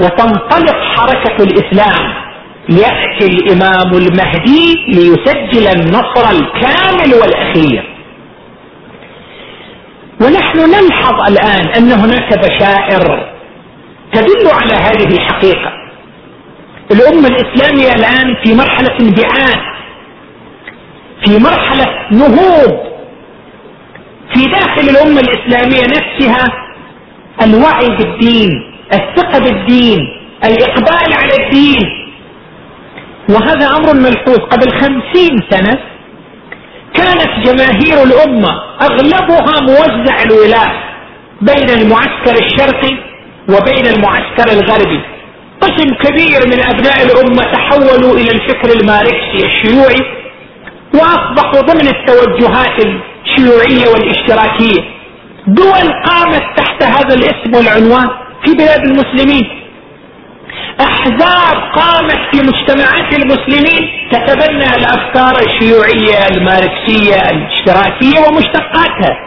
وتنطلق 0.00 0.78
حركة 0.96 1.44
الإسلام. 1.44 2.29
يأتي 2.68 3.26
الإمام 3.26 3.94
المهدي 3.94 4.74
ليسجل 4.88 5.66
النصر 5.66 6.30
الكامل 6.30 7.14
والأخير. 7.14 7.96
ونحن 10.20 10.58
نلحظ 10.58 11.30
الآن 11.30 11.66
أن 11.76 11.92
هناك 11.92 12.38
بشائر 12.38 13.30
تدل 14.12 14.48
على 14.52 14.74
هذه 14.74 15.14
الحقيقة. 15.14 15.72
الأمة 16.92 17.28
الإسلامية 17.28 17.92
الآن 17.92 18.34
في 18.44 18.54
مرحلة 18.54 18.96
انبعاث 19.00 19.60
في 21.24 21.38
مرحلة 21.38 21.86
نهوض. 22.10 22.90
في 24.34 24.44
داخل 24.44 24.88
الأمة 24.88 25.20
الإسلامية 25.20 25.82
نفسها 25.86 26.44
الوعي 27.42 27.88
بالدين 27.96 28.50
الثقة 28.92 29.38
بالدين 29.38 29.98
الإقبال 30.44 31.12
على 31.14 31.44
الدين 31.44 31.99
وهذا 33.34 33.66
أمر 33.76 33.94
ملحوظ. 33.94 34.38
قبل 34.38 34.70
خمسين 34.80 35.34
سنة 35.50 35.78
كانت 36.94 37.46
جماهير 37.46 38.02
الأمة 38.02 38.52
أغلبها 38.82 39.60
موزع 39.60 40.22
الولاء 40.22 40.70
بين 41.40 41.70
المعسكر 41.70 42.44
الشرقي 42.46 42.94
وبين 43.48 43.86
المعسكر 43.86 44.52
الغربي. 44.52 45.00
قسم 45.60 45.94
كبير 46.04 46.40
من 46.46 46.60
أبناء 46.62 47.02
الأمة 47.06 47.52
تحولوا 47.52 48.14
إلى 48.16 48.30
الفكر 48.30 48.80
الماركسي 48.80 49.46
الشيوعي 49.46 50.20
وأصبحوا 50.94 51.60
ضمن 51.60 51.88
التوجهات 51.88 52.86
الشيوعية 53.24 53.88
والاشتراكية. 53.92 54.82
دول 55.46 55.92
قامت 56.06 56.42
تحت 56.56 56.82
هذا 56.82 57.14
الاسم 57.14 57.54
والعنوان 57.54 58.08
في 58.44 58.54
بلاد 58.54 58.80
المسلمين. 58.84 59.59
أحزاب 60.80 61.56
قامت 61.76 62.18
في 62.32 62.38
مجتمعات 62.42 63.14
المسلمين 63.18 64.08
تتبنى 64.12 64.76
الأفكار 64.76 65.34
الشيوعية 65.46 66.28
الماركسية 66.30 67.16
الاشتراكية 67.30 68.20
ومشتقاتها. 68.28 69.26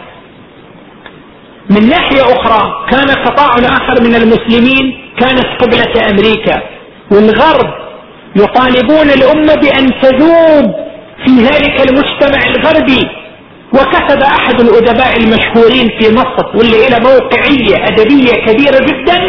من 1.70 1.90
ناحية 1.90 2.22
أخرى 2.22 2.86
كان 2.92 3.08
قطاع 3.26 3.56
آخر 3.78 4.04
من 4.04 4.16
المسلمين 4.16 5.06
كانت 5.20 5.46
قبلة 5.62 6.10
أمريكا 6.12 6.62
والغرب 7.12 7.74
يطالبون 8.36 9.10
الأمة 9.10 9.56
بأن 9.56 10.02
تذوب 10.02 10.72
في 11.26 11.32
ذلك 11.32 11.90
المجتمع 11.90 12.40
الغربي. 12.56 13.02
وكتب 13.74 14.22
أحد 14.22 14.62
الأدباء 14.62 15.18
المشهورين 15.18 15.90
في 16.00 16.14
مصر 16.14 16.58
واللي 16.58 16.90
له 16.90 17.00
موقعية 17.00 17.86
أدبية 17.88 18.32
كبيرة 18.46 18.80
جدا 18.86 19.20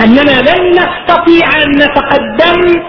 اننا 0.00 0.40
لن 0.50 0.70
نستطيع 0.70 1.46
أن 1.62 1.70
نتقدم 1.70 2.82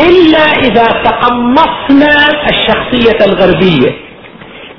إلا 0.00 0.38
إذا 0.38 0.86
تقمصنا 0.86 2.14
الشخصية 2.50 3.26
الغربية 3.26 3.90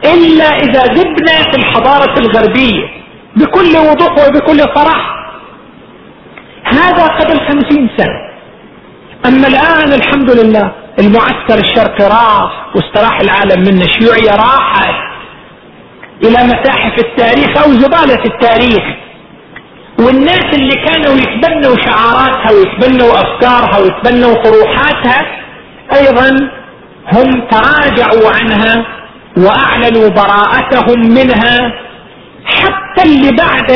إلا 0.06 0.46
إذا 0.46 0.84
ذبنا 0.84 1.52
في 1.52 1.58
الحضارة 1.58 2.20
الغربية 2.20 2.88
بكل 3.36 3.78
وضوح 3.78 4.28
وبكل 4.28 4.60
صراحة 4.76 5.20
هذا 6.66 7.08
قبل 7.08 7.40
خمسين 7.48 7.90
سنة. 7.98 8.30
أما 9.26 9.48
الآن 9.48 9.94
الحمد 9.94 10.32
لله 10.32 10.72
المعسكر 11.00 11.58
الشرقي 11.66 12.08
راح 12.08 12.66
واستراح 12.76 13.20
العالم 13.20 13.62
منه 13.62 13.82
الشيوعية 13.86 14.32
راحت 14.32 14.96
إلى 16.24 16.44
متاحف 16.44 17.00
التاريخ 17.00 17.58
أو 17.64 17.72
زبالة 17.72 18.24
التاريخ. 18.26 18.99
والناس 20.00 20.46
اللي 20.54 20.76
كانوا 20.86 21.14
يتبنوا 21.16 21.76
شعاراتها 21.86 22.52
ويتبنوا 22.52 23.12
أفكارها 23.14 23.80
ويتبنوا 23.80 24.34
طروحاتها 24.44 25.26
أيضا 25.94 26.30
هم 27.14 27.48
تراجعوا 27.52 28.30
عنها 28.40 28.86
وأعلنوا 29.38 30.10
براءتهم 30.10 31.00
منها 31.10 31.72
حتى 32.46 33.04
اللي 33.06 33.32
بعد 33.32 33.72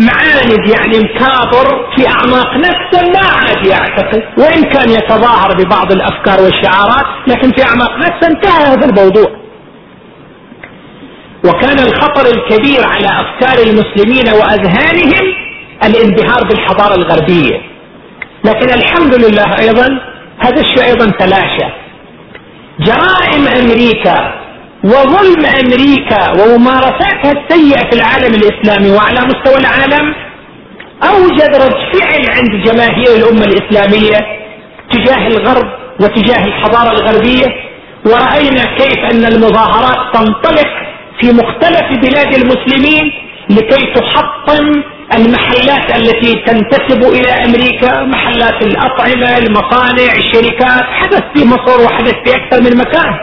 معاند 0.00 0.68
يعني 0.68 0.98
مكابر 0.98 1.90
في 1.96 2.08
أعماق 2.08 2.54
نفسه 2.56 3.10
ما 3.12 3.28
عاد 3.28 3.66
يعتقد 3.66 4.22
وإن 4.38 4.62
كان 4.64 4.90
يتظاهر 4.90 5.54
ببعض 5.58 5.92
الأفكار 5.92 6.40
والشعارات 6.42 7.06
لكن 7.26 7.52
في 7.52 7.62
أعماق 7.62 7.90
نفسه 7.98 8.28
انتهى 8.28 8.64
هذا 8.72 8.86
الموضوع. 8.86 9.40
وكان 11.44 11.78
الخطر 11.78 12.26
الكبير 12.26 12.84
على 12.84 13.06
أفكار 13.06 13.58
المسلمين 13.66 14.28
وأذهانهم 14.28 15.39
الانبهار 15.84 16.44
بالحضارة 16.48 16.94
الغربية. 16.94 17.60
لكن 18.44 18.74
الحمد 18.74 19.14
لله 19.14 19.58
أيضا 19.60 19.98
هذا 20.38 20.60
الشيء 20.60 20.84
أيضا 20.84 21.10
تلاشى. 21.10 21.66
جرائم 22.80 23.48
أمريكا 23.60 24.34
وظلم 24.84 25.46
أمريكا 25.46 26.30
وممارساتها 26.42 27.32
السيئة 27.32 27.90
في 27.90 27.96
العالم 27.96 28.34
الإسلامي 28.34 28.90
وعلى 28.96 29.20
مستوى 29.20 29.58
العالم 29.60 30.14
أوجد 31.02 31.54
رد 31.54 31.76
فعل 31.92 32.24
عند 32.30 32.64
جماهير 32.64 33.16
الأمة 33.16 33.44
الإسلامية 33.44 34.18
تجاه 34.92 35.26
الغرب 35.26 35.68
وتجاه 36.00 36.44
الحضارة 36.44 36.90
الغربية. 36.90 37.46
ورأينا 38.06 38.64
كيف 38.78 38.98
أن 39.12 39.24
المظاهرات 39.24 40.14
تنطلق 40.14 40.68
في 41.20 41.32
مختلف 41.32 41.86
بلاد 42.02 42.34
المسلمين 42.34 43.12
لكي 43.50 43.92
تحطم 43.94 44.82
المحلات 45.18 45.96
التي 45.96 46.34
تنتسب 46.46 47.02
إلى 47.04 47.30
أمريكا 47.46 48.02
محلات 48.02 48.62
الأطعمة 48.62 49.38
المصانع 49.38 50.12
الشركات 50.16 50.84
حدث 50.84 51.22
في 51.34 51.44
مصر 51.44 51.80
وحدث 51.84 52.14
في 52.24 52.34
أكثر 52.36 52.62
من 52.62 52.76
مكان. 52.78 53.14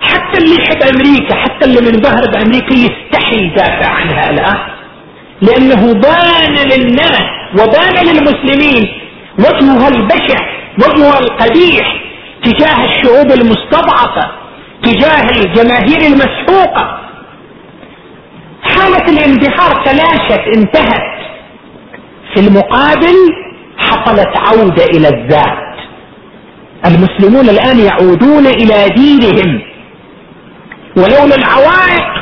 حتى 0.00 0.38
اللي 0.38 0.54
يحب 0.56 0.82
أمريكا 0.94 1.34
حتى 1.34 1.64
اللي 1.66 1.80
منبهر 1.80 2.22
بأمريكا 2.32 2.74
يستحي 2.74 3.36
يدافع 3.36 3.88
عنها 3.90 4.30
الان 4.30 4.58
لأنه 5.42 5.92
بان 5.92 6.54
للناس 6.54 7.22
وبان 7.60 8.06
للمسلمين 8.06 8.88
وجهها 9.38 9.88
البشع 9.88 10.38
وجهها 10.78 11.18
القبيح 11.18 11.94
تجاه 12.44 12.84
الشعوب 12.84 13.32
المستضعفة 13.32 14.30
تجاه 14.82 15.30
الجماهير 15.30 16.00
المسحوقة. 16.12 17.00
حالة 18.74 19.04
الانبهار 19.08 19.84
تلاشت 19.84 20.40
انتهت. 20.56 21.14
في 22.34 22.40
المقابل 22.40 23.16
حصلت 23.78 24.36
عودة 24.36 24.84
إلى 24.84 25.08
الذات. 25.08 25.58
المسلمون 26.86 27.48
الآن 27.48 27.78
يعودون 27.78 28.46
إلى 28.46 28.88
دينهم. 28.96 29.62
ولولا 30.96 31.34
العوائق 31.34 32.14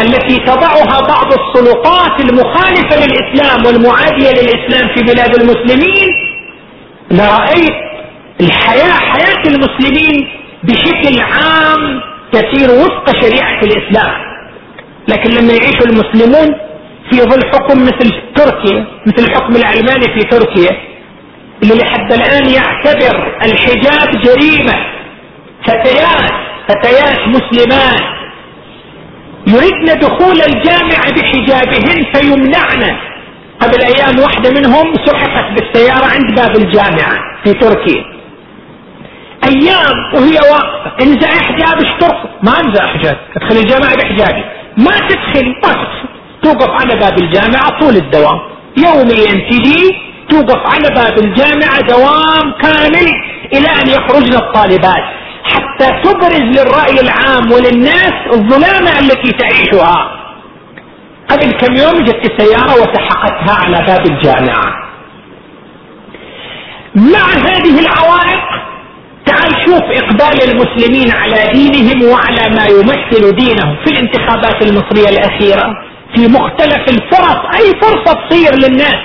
التي 0.00 0.36
تضعها 0.36 1.00
بعض 1.08 1.32
السلطات 1.32 2.20
المخالفة 2.20 2.96
للإسلام 3.06 3.66
والمعادية 3.66 4.30
للإسلام 4.30 4.94
في 4.94 5.02
بلاد 5.02 5.34
المسلمين 5.40 6.08
لرأيت 7.10 7.74
الحياة 8.40 8.92
حياة 8.92 9.42
المسلمين 9.46 10.28
بشكل 10.62 11.22
عام 11.22 12.00
تسير 12.32 12.70
وفق 12.70 13.20
شريعة 13.22 13.60
الإسلام. 13.62 14.27
لكن 15.08 15.30
لما 15.30 15.52
يعيش 15.52 15.76
المسلمون 15.86 16.54
في 17.10 17.16
ظل 17.20 17.40
حكم 17.52 17.82
مثل 17.82 18.12
تركيا 18.36 18.86
مثل 19.06 19.24
الحكم 19.28 19.56
العلماني 19.56 20.04
في 20.14 20.20
تركيا 20.30 20.70
اللي 21.62 21.74
لحد 21.74 22.12
الآن 22.12 22.48
يعتبر 22.50 23.36
الحجاب 23.42 24.10
جريمة. 24.22 24.74
فتيات 25.66 26.30
فتيات 26.68 27.18
مسلمات 27.28 28.00
يردن 29.46 29.98
دخول 30.00 30.42
الجامعة 30.42 31.12
بحجابهن 31.16 32.04
فيمنعن. 32.14 32.96
قبل 33.60 33.82
أيام 33.84 34.18
واحدة 34.20 34.50
منهم 34.50 34.94
سحقت 35.06 35.60
بالسيارة 35.60 36.04
عند 36.06 36.36
باب 36.36 36.56
الجامعة 36.56 37.18
في 37.44 37.52
تركيا. 37.52 38.04
أيام 39.44 39.96
وهي 40.14 40.38
واقفة. 40.52 41.04
انزع 41.04 41.28
حجابك 41.28 42.00
ترفض 42.00 42.28
ما 42.42 42.60
انزع 42.60 42.86
حجاب 42.86 43.16
أدخل 43.36 43.56
الجامعة 43.56 43.94
بحجابي 43.96 44.44
ما 44.78 44.96
تدخل 45.08 45.46
ما 45.62 45.72
تدخل 45.72 46.08
توقف 46.42 46.70
على 46.80 47.00
باب 47.00 47.18
الجامعة 47.18 47.80
طول 47.80 47.96
الدوام. 47.96 48.40
يوميا 48.76 49.48
تجي 49.50 49.96
توقف 50.28 50.62
على 50.72 50.88
باب 50.94 51.18
الجامعة 51.18 51.80
دوام 51.80 52.52
كامل 52.62 53.08
إلى 53.54 53.68
أن 53.68 53.88
يخرجن 53.88 54.34
الطالبات. 54.34 55.04
حتى 55.44 56.02
تبرز 56.02 56.40
للرأي 56.40 57.00
العام 57.00 57.52
وللناس 57.52 58.14
الظلامة 58.32 58.98
التي 58.98 59.30
تعيشها. 59.38 60.18
قبل 61.30 61.50
كم 61.50 61.76
يوم 61.76 62.04
جت 62.04 62.30
السيارة 62.30 62.72
وسحقتها 62.72 63.54
على 63.64 63.86
باب 63.86 64.06
الجامعة. 64.06 64.88
مع 66.94 67.26
هذه 67.46 67.80
العوائق 67.80 68.67
تعال 69.28 69.52
شوف 69.66 69.82
إقبال 69.82 70.50
المسلمين 70.50 71.10
على 71.12 71.52
دينهم 71.52 72.10
وعلى 72.12 72.54
ما 72.56 72.66
يمثل 72.66 73.36
دينهم 73.36 73.76
في 73.84 73.90
الانتخابات 73.92 74.62
المصرية 74.62 75.08
الأخيرة. 75.08 75.74
في 76.14 76.28
مختلف 76.28 76.82
الفرص 76.88 77.40
أي 77.60 77.80
فرصة 77.80 78.12
تصير 78.28 78.52
للناس 78.54 78.98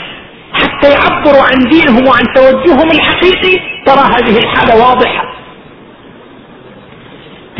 حتى 0.54 0.90
يعبروا 0.92 1.44
عن 1.44 1.60
دينهم 1.70 2.08
وعن 2.08 2.24
توجههم 2.36 2.92
الحقيقي. 2.92 3.56
ترى 3.86 4.04
هذه 4.16 4.38
الحالة 4.38 4.88
واضحة. 4.88 5.34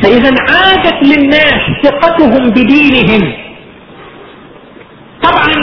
فإذا 0.04 0.36
عادت 0.50 1.04
للناس 1.04 1.62
ثقتهم 1.84 2.50
بدينهم. 2.50 3.34
طبعا 5.24 5.54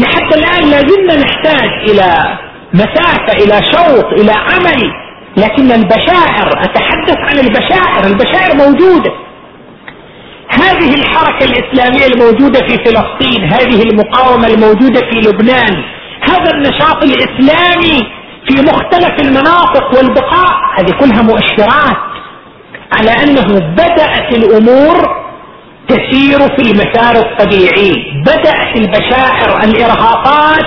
لحتى 0.00 0.38
الآن 0.38 0.70
لازلنا 0.70 1.16
نحتاج 1.16 1.90
إلى 1.90 2.38
مسافة 2.74 3.32
إلى 3.32 3.60
شوط 3.72 4.04
إلى 4.20 4.32
عمل. 4.32 5.07
لكن 5.38 5.72
البشائر 5.72 6.48
أتحدث 6.64 7.18
عن 7.18 7.38
البشائر 7.38 8.06
البشائر 8.06 8.56
موجودة. 8.56 9.12
هذه 10.50 10.94
الحركة 10.94 11.44
الإسلامية 11.44 12.06
الموجودة 12.06 12.60
في 12.60 12.76
فلسطين 12.84 13.44
هذه 13.52 13.82
المقاومة 13.82 14.46
الموجودة 14.46 15.00
في 15.00 15.16
لبنان 15.28 15.84
هذا 16.30 16.50
النشاط 16.50 17.02
الإسلامي 17.02 17.98
في 18.48 18.62
مختلف 18.62 19.20
المناطق 19.20 19.96
والبقاع 19.96 20.78
هذه 20.78 20.90
كلها 21.00 21.22
مؤشرات 21.22 21.96
على 22.92 23.10
أنه 23.10 23.58
بدأت 23.58 24.36
الأمور 24.36 25.28
تسير 25.88 26.38
في 26.38 26.62
المسار 26.70 27.16
الطبيعي. 27.16 27.92
بدأت 28.26 28.76
البشائر 28.76 29.64
الإرهاقات 29.64 30.64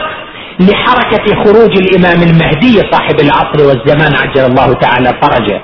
لحركة 0.69 1.36
خروج 1.43 1.78
الإمام 1.78 2.21
المهدي 2.21 2.82
صاحب 2.91 3.19
العصر 3.19 3.67
والزمان 3.67 4.15
عجل 4.15 4.45
الله 4.45 4.74
تعالى 4.74 5.13
فرجه. 5.21 5.62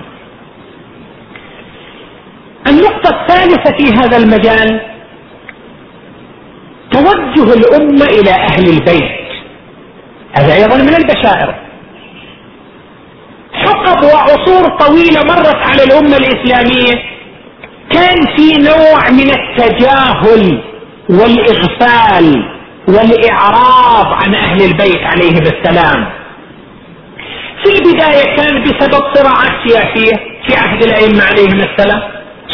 النقطة 2.68 3.22
الثالثة 3.22 3.78
في 3.78 3.94
هذا 3.94 4.18
المجال 4.18 4.82
توجه 6.92 7.54
الأمة 7.54 8.06
إلى 8.06 8.32
أهل 8.32 8.70
البيت. 8.70 9.18
هذا 10.34 10.54
أيضا 10.54 10.78
من 10.78 10.96
البشائر. 10.96 11.56
حقب 13.54 14.04
وعصور 14.04 14.78
طويلة 14.78 15.24
مرت 15.24 15.56
على 15.56 15.84
الأمة 15.84 16.18
الإسلامية. 16.18 17.04
كان 17.92 18.18
في 18.38 18.54
نوع 18.54 19.10
من 19.10 19.30
التجاهل 19.30 20.64
والإغفال. 21.10 22.57
والإعراض 22.88 24.08
عن 24.13 24.36
أهل 24.36 24.62
البيت 24.62 25.02
عليهم 25.04 25.41
السلام. 25.41 26.08
في 27.63 27.69
البداية 27.76 28.36
كان 28.36 28.63
بسبب 28.63 29.04
صراعات 29.13 29.67
سياسية 29.67 30.13
في 30.47 30.56
عهد 30.56 30.84
الأئمة 30.84 31.23
عليهم 31.23 31.60
السلام. 31.60 32.02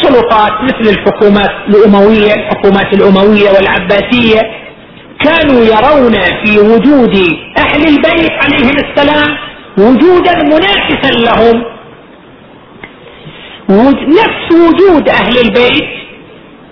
سلطات 0.02 0.52
مثل 0.62 0.90
الحكومات 0.90 1.50
الأموية 1.68 2.34
الحكومات 2.34 2.94
الأموية 2.94 3.50
والعباسية 3.50 4.40
كانوا 5.24 5.64
يرون 5.64 6.12
في 6.44 6.58
وجود 6.58 7.16
أهل 7.58 7.88
البيت 7.88 8.32
عليهم 8.32 8.76
السلام 8.76 9.36
وجودا 9.78 10.42
منافسا 10.42 11.10
لهم. 11.10 11.64
نفس 14.08 14.46
وجود 14.52 15.08
أهل 15.08 15.38
البيت 15.38 15.88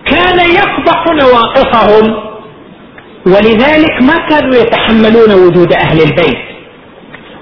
كان 0.06 0.40
يفضح 0.50 1.04
نواقصهم. 1.06 2.31
ولذلك 3.26 4.02
ما 4.02 4.16
كانوا 4.28 4.54
يتحملون 4.54 5.32
وجود 5.46 5.72
أهل 5.72 6.00
البيت. 6.00 6.52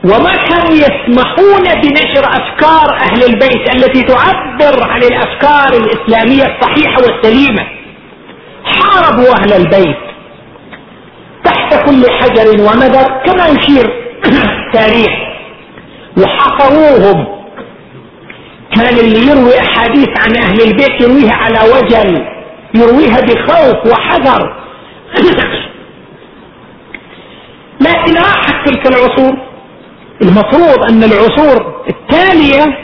وما 0.05 0.33
كانوا 0.33 0.73
يسمحون 0.73 1.81
بنشر 1.83 2.25
أفكار 2.25 2.99
أهل 3.03 3.25
البيت 3.25 3.75
التي 3.75 4.03
تعبر 4.03 4.83
عن 4.90 5.03
الأفكار 5.03 5.73
الإسلامية 5.73 6.57
الصحيحة 6.57 6.97
والسليمة. 7.03 7.66
حاربوا 8.64 9.35
أهل 9.40 9.53
البيت 9.53 9.97
تحت 11.45 11.75
كل 11.87 12.11
حجر 12.11 12.62
ومدر 12.62 13.23
كما 13.27 13.47
يشير 13.47 13.90
التاريخ 14.66 15.11
وحصروهم 16.19 17.40
كان 18.77 18.99
اللي 18.99 19.27
يروي 19.27 19.61
أحاديث 19.61 20.09
عن 20.19 20.37
أهل 20.37 20.62
البيت 20.62 21.01
يرويها 21.01 21.35
على 21.35 21.59
وجل 21.73 22.27
يرويها 22.75 23.21
بخوف 23.21 23.93
وحذر. 23.93 24.57
لكن 27.81 28.14
راحت 28.14 28.69
تلك 28.69 28.87
العصور. 28.87 29.37
المفروض 30.23 30.90
أن 30.90 31.05
العصور 31.05 31.85
التالية 31.88 32.79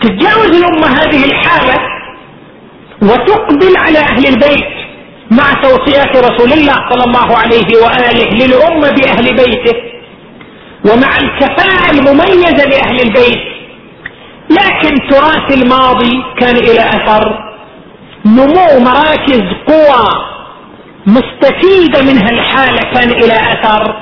تتجاوز 0.00 0.50
الأمة 0.62 0.86
هذه 0.86 1.24
الحالة 1.24 1.78
وتقبل 3.02 3.76
على 3.76 3.98
أهل 3.98 4.26
البيت 4.26 4.66
مع 5.30 5.52
توصيات 5.62 6.16
رسول 6.16 6.52
الله 6.52 6.74
صلى 6.90 7.04
الله 7.04 7.36
عليه 7.36 7.68
وآله 7.84 8.46
للأمة 8.46 8.90
بأهل 8.90 9.36
بيته 9.36 9.76
ومع 10.90 11.16
الكفاءة 11.16 11.90
المميزة 11.90 12.64
لأهل 12.64 13.00
البيت. 13.00 13.56
لكن 14.50 15.08
تراث 15.08 15.62
الماضي 15.62 16.22
كان 16.40 16.56
إلى 16.56 16.80
أثر. 16.80 17.38
نمو 18.26 18.80
مراكز 18.80 19.42
قوى 19.68 20.35
مستفيدة 21.06 22.02
منها 22.02 22.30
الحالة 22.30 22.92
كان 22.94 23.10
إلى 23.10 23.32
أثر. 23.32 23.96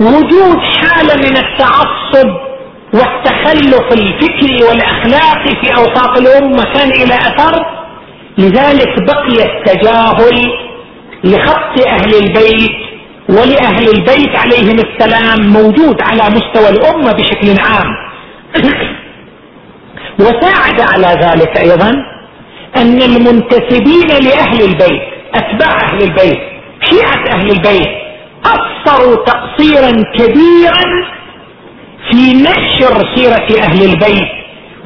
وجود 0.00 0.58
حالة 0.58 1.14
من 1.16 1.36
التعصب 1.36 2.28
والتخلف 2.94 3.92
الفكري 3.92 4.64
والأخلاقي 4.68 5.50
في 5.62 5.70
أوساط 5.78 6.18
الأمة 6.18 6.64
كان 6.74 6.90
إلى 6.90 7.14
أثر. 7.14 7.66
لذلك 8.38 9.02
بقي 9.06 9.44
التجاهل 9.44 10.52
لخط 11.24 11.86
أهل 11.88 12.14
البيت 12.14 12.70
ولأهل 13.28 13.88
البيت 13.88 14.36
عليهم 14.36 14.76
السلام 14.78 15.52
موجود 15.52 16.02
على 16.02 16.22
مستوى 16.22 16.68
الأمة 16.68 17.12
بشكل 17.12 17.48
عام. 17.60 17.90
وساعد 20.20 20.80
على 20.80 21.20
ذلك 21.26 21.58
أيضا 21.58 21.90
أن 22.76 23.02
المنتسبين 23.02 24.08
لأهل 24.08 24.62
البيت 24.62 25.19
أتباع 25.34 25.80
أهل 25.80 26.02
البيت 26.02 26.38
شيعة 26.90 27.24
أهل 27.34 27.50
البيت 27.50 27.88
قصروا 28.44 29.16
تقصيرا 29.24 29.90
كبيرا 30.18 30.82
في 32.10 32.32
نشر 32.32 33.14
سيرة 33.16 33.62
أهل 33.62 33.82
البيت 33.84 34.28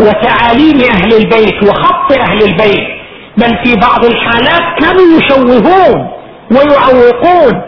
وتعاليم 0.00 0.80
أهل 0.90 1.14
البيت 1.14 1.62
وخط 1.62 2.12
أهل 2.12 2.42
البيت 2.42 2.88
بل 3.36 3.58
في 3.64 3.74
بعض 3.76 4.04
الحالات 4.04 4.78
كانوا 4.80 5.18
يشوهون 5.18 6.08
ويعوقون. 6.50 7.62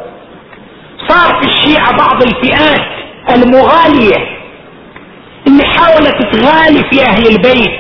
صار 1.09 1.41
في 1.43 1.49
الشيعة 1.49 1.97
بعض 1.97 2.23
الفئات 2.23 2.87
المغالية 3.31 4.17
اللي 5.47 5.65
حاولت 5.65 6.17
تغالي 6.33 6.85
في 6.91 7.03
أهل 7.03 7.27
البيت 7.27 7.71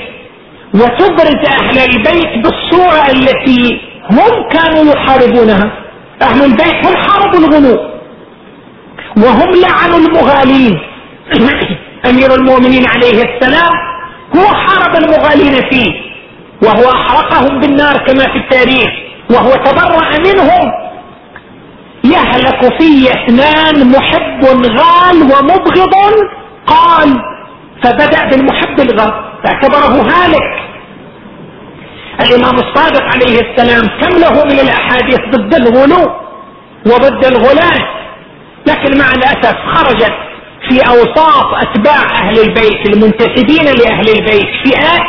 وتبرز 0.75 1.47
أهل 1.61 1.79
البيت 1.79 2.45
بالصورة 2.45 3.11
التي 3.11 3.81
هم 4.11 4.49
كانوا 4.53 4.93
يحاربونها. 4.93 5.73
أهل 6.23 6.45
البيت 6.45 6.87
هم 6.87 6.97
حاربوا 6.97 7.39
الغلو 7.39 7.79
وهم 9.17 9.51
لعنوا 9.51 9.99
المغالين. 9.99 10.79
أمير 12.11 12.35
المؤمنين 12.35 12.87
عليه 12.87 13.23
السلام 13.23 13.73
هو 14.37 14.47
حارب 14.47 14.97
المغالين 14.97 15.71
فيه. 15.71 15.93
وهو 16.63 16.91
أحرقهم 16.91 17.61
بالنار 17.61 17.97
كما 18.07 18.25
في 18.25 18.39
التاريخ. 18.39 18.91
وهو 19.31 19.51
تبرأ 19.51 20.19
منهم. 20.19 20.73
يهلك 22.05 22.79
في 22.79 23.11
اثنان 23.11 23.91
محب 23.91 24.45
غال 24.67 25.23
ومبغض 25.23 25.95
قال 26.67 27.23
فبدأ 27.85 28.31
بالمحب 28.31 28.81
الغال 28.81 29.13
فاعتبره 29.45 30.03
هالك. 30.03 30.66
الإمام 32.21 32.55
الصادق 32.55 33.03
عليه 33.03 33.41
السلام 33.41 33.83
كم 34.01 34.19
له 34.19 34.45
من 34.45 34.61
الأحاديث 34.61 35.19
ضد 35.31 35.55
الغلو 35.55 36.13
وضد 36.87 37.25
الغلاة؟ 37.25 37.97
لكن 38.67 38.99
مع 38.99 39.13
الأسف 39.13 39.57
خرجت 39.75 40.15
في 40.69 40.81
اوساط 40.89 41.55
أتباع 41.55 42.03
أهل 42.23 42.39
البيت 42.41 42.87
المنتسبين 42.95 43.65
لأهل 43.65 44.09
البيت 44.09 44.49
فئات 44.65 45.07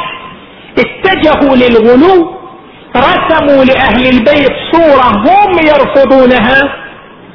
اتجهوا 0.79 1.55
للغلو 1.55 2.37
رسموا 2.97 3.63
لأهل 3.65 4.07
البيت 4.07 4.51
صورة 4.71 5.07
هم 5.07 5.51
يرفضونها 5.67 6.73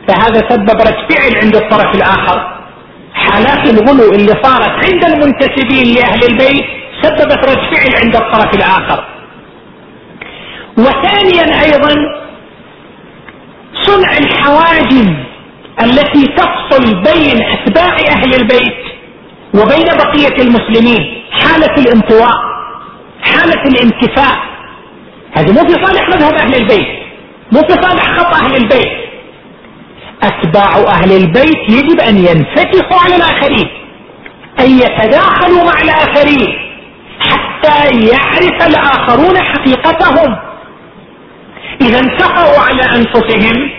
فهذا 0.08 0.48
سبب 0.48 0.70
رد 0.70 1.12
فعل 1.14 1.36
عند 1.44 1.56
الطرف 1.56 1.94
الآخر. 1.94 2.52
حالات 3.14 3.70
الغلو 3.70 4.12
اللي 4.12 4.32
صارت 4.42 4.84
عند 4.84 5.04
المنتسبين 5.04 5.94
لأهل 5.94 6.24
البيت 6.30 6.64
سببت 7.02 7.48
رد 7.48 7.74
فعل 7.74 8.04
عند 8.04 8.16
الطرف 8.16 8.54
الآخر. 8.54 9.04
وثانيا 10.78 11.62
أيضا 11.64 11.94
صنع 13.86 14.18
الحواجز 14.18 15.10
التي 15.82 16.24
تفصل 16.36 17.02
بين 17.02 17.42
أتباع 17.42 17.96
أهل 18.08 18.34
البيت 18.34 18.82
وبين 19.54 19.84
بقية 19.84 20.42
المسلمين. 20.42 21.22
حالة 21.32 21.74
الانطواء 21.78 22.34
حالة 23.22 23.62
الانكفاء. 23.66 24.38
هذه 25.36 25.52
مو 25.52 25.68
في 25.68 25.84
صالح 25.84 26.08
مذهب 26.08 26.34
أهل 26.34 26.54
البيت 26.54 26.88
مو 27.52 27.60
في 27.60 27.82
صالح 27.82 28.18
خط 28.18 28.34
أهل 28.44 28.56
البيت. 28.56 28.92
أتباع 30.22 30.76
أهل 30.94 31.12
البيت 31.12 31.68
يجب 31.68 32.00
أن 32.00 32.18
ينفتحوا 32.18 33.00
على 33.04 33.16
الآخرين 33.16 33.68
أن 34.60 34.70
يتداخلوا 34.70 35.64
مع 35.64 35.80
الآخرين 35.82 36.48
حتى 37.20 38.06
يعرف 38.06 38.66
الآخرون 38.66 39.38
حقيقتهم. 39.38 40.36
اذا 41.92 42.00
انتقوا 42.00 42.60
على 42.60 42.82
أنفسهم. 42.96 43.70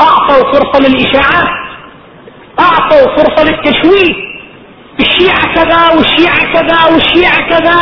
أعطوا 0.00 0.52
فرصة 0.52 0.88
للاشاعات 0.88 1.48
أعطوا 2.60 3.16
فرصة 3.16 3.44
للتشويه. 3.44 4.14
الشيعة 5.00 5.54
كذا 5.54 5.96
والشيعة 5.96 6.52
كذا 6.52 6.94
والشيعة 6.94 7.48
كذا. 7.48 7.76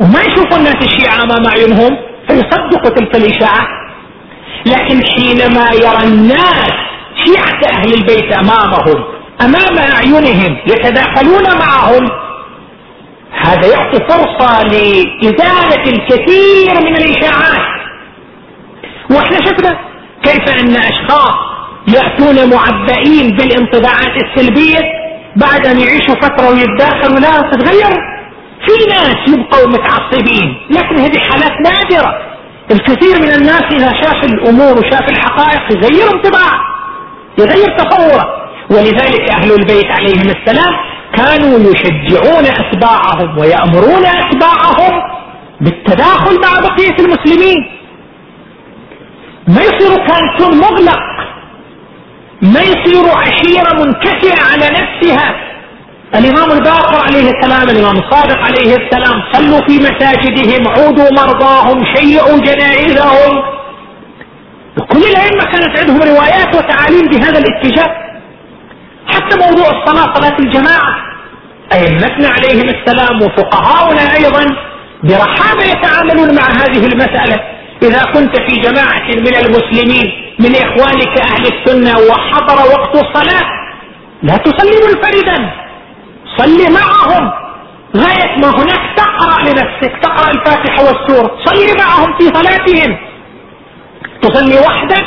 وما 0.00 0.20
يشوفوا 0.20 0.56
الناس 0.56 0.76
الشيعة 0.82 1.14
أمام 1.24 1.46
اعينهم 1.46 1.96
فيصدقوا 2.28 2.90
تلك 2.96 3.16
الاشاعات 3.16 3.68
لكن 4.66 5.00
حينما 5.06 5.70
يرى 5.72 6.04
الناس 6.04 6.70
شيعة 7.24 7.60
أهل 7.78 7.94
البيت 7.94 8.32
أمامهم 8.32 9.04
أمام 9.40 9.78
أعينهم 9.78 10.58
يتداخلون 10.66 11.58
معهم 11.58 12.08
هذا 13.44 13.66
يعطي 13.66 13.98
فرصة 14.08 14.62
لإزالة 14.62 15.82
الكثير 15.86 16.74
من 16.80 16.96
الإشاعات. 16.96 17.73
وإحنا 19.14 19.36
شفنا 19.36 19.78
كيف 20.22 20.60
ان 20.60 20.76
اشخاص 20.76 21.34
يأتون 21.88 22.50
معبئين 22.50 23.36
بالانطباعات 23.36 24.14
السلبية 24.24 24.80
بعد 25.36 25.66
ان 25.66 25.80
يعيشوا 25.80 26.14
فترة 26.14 26.50
ويتداخلوا 26.50 27.20
لا 27.20 27.50
تتغير. 27.50 27.98
في 28.66 28.90
ناس 28.90 29.16
يبقوا 29.28 29.68
متعصبين 29.68 30.56
لكن 30.70 30.98
هذه 30.98 31.18
حالات 31.18 31.52
نادرة. 31.64 32.14
الكثير 32.70 33.18
من 33.22 33.34
الناس 33.34 33.62
إذا 33.72 33.92
شاف 34.02 34.24
الأمور 34.24 34.78
وشاف 34.78 35.10
الحقائق 35.10 35.62
يغير 35.72 36.14
انطباع 36.14 36.52
يغير 37.38 37.78
تصوره. 37.78 38.26
ولذلك 38.70 39.30
أهل 39.30 39.52
البيت 39.52 39.86
عليهم 39.86 40.28
السلام 40.36 40.74
كانوا 41.16 41.58
يشجعون 41.58 42.44
أتباعهم 42.44 43.38
ويأمرون 43.38 44.06
أتباعهم 44.06 45.00
بالتداخل 45.60 46.40
مع 46.40 46.60
بقية 46.60 46.96
المسلمين. 46.98 47.56
ما 49.48 49.62
يصير 49.62 50.06
كانتون 50.06 50.58
مغلق 50.58 51.00
ما 52.42 52.60
يصير 52.60 53.04
عشيرة 53.16 53.74
منكسرة 53.84 54.52
على 54.52 54.66
نفسها. 54.70 55.34
الإمام 56.14 56.52
الباقر 56.52 56.96
عليه 57.06 57.30
السلام 57.30 57.68
الإمام 57.70 57.96
الصادق 57.96 58.38
عليه 58.38 58.76
السلام 58.76 59.22
صلوا 59.32 59.60
في 59.66 59.78
مساجدهم 59.78 60.68
عودوا 60.68 61.10
مرضاهم 61.10 61.84
شيعوا 61.94 62.38
جنائزهم. 62.38 63.42
كل 64.92 64.98
الأئمة 64.98 65.44
كانت 65.52 65.78
عندهم 65.78 66.02
روايات 66.02 66.56
وتعاليم 66.56 67.06
بهذا 67.08 67.38
الاتجاه. 67.38 67.90
حتى 69.06 69.36
موضوع 69.36 69.66
الصلاة 69.66 70.14
صلاة 70.14 70.38
الجماعة. 70.38 70.94
أئمتنا 71.72 72.28
عليهم 72.28 72.68
السلام 72.68 73.22
وفقهاؤنا 73.22 74.14
أيضا 74.14 74.44
برحابة 75.04 75.64
يتعاملون 75.64 76.34
مع 76.34 76.42
هذه 76.42 76.86
المسألة. 76.86 77.53
إذا 77.82 78.02
كنت 78.14 78.36
في 78.40 78.56
جماعة 78.60 79.06
من 79.08 79.34
المسلمين 79.36 80.06
من 80.38 80.54
إخوانك 80.56 81.18
أهل 81.30 81.46
السنة 81.46 81.94
وحضر 82.10 82.70
وقت 82.72 82.94
الصلاة 82.96 83.42
لا 84.22 84.36
تصلي 84.36 84.76
منفردا 84.86 85.50
صلي 86.36 86.66
معهم. 86.70 87.30
غاية 87.96 88.38
ما 88.38 88.48
هناك 88.50 88.96
تقرأ 88.96 89.42
لنفسك 89.42 89.92
تقرأ 90.02 90.30
الفاتحة 90.30 90.82
والسورة 90.84 91.38
صلي 91.44 91.72
معهم 91.78 92.18
في 92.18 92.24
صلاتهم. 92.24 92.96
تصلي 94.22 94.58
وحدك. 94.60 95.04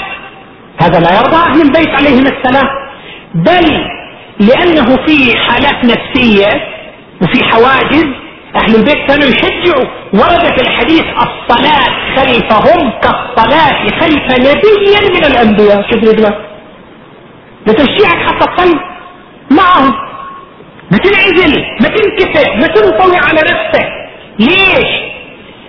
هذا 0.82 1.00
لا 1.00 1.16
يرضى 1.20 1.36
أهل 1.36 1.62
البيت 1.62 1.90
عليهم 1.90 2.26
السلام. 2.28 2.68
بل 3.36 3.88
لأنه 4.40 5.06
في 5.06 5.38
حالات 5.38 5.86
نفسية 5.86 6.48
وفي 7.22 7.44
حواجز 7.44 8.06
أهل 8.58 8.76
البيت 8.76 9.08
كانوا 9.08 9.28
يشجعوا. 9.30 9.86
ورد 10.14 10.46
في 10.56 10.62
الحديث 10.62 11.04
الصلاة 11.26 11.86
خلفهم 12.16 12.92
كالصلاة 13.02 13.88
خلف 14.00 14.26
نبي 14.40 15.16
من 15.16 15.26
الأنبياء. 15.26 15.92
شوف 15.92 16.04
الادراك 16.04 16.38
بتشجيعك 17.68 18.18
حتى 18.28 18.46
تصلي 18.56 18.80
معهم. 19.52 19.94
ما 20.92 20.98
تنعزل 20.98 21.54
ما 21.82 21.88
تنكسر 21.88 22.56
ما 22.56 22.68
تنطوي 22.68 23.18
على 23.18 23.42
نفسك 23.42 23.88
ليش؟ 24.40 24.92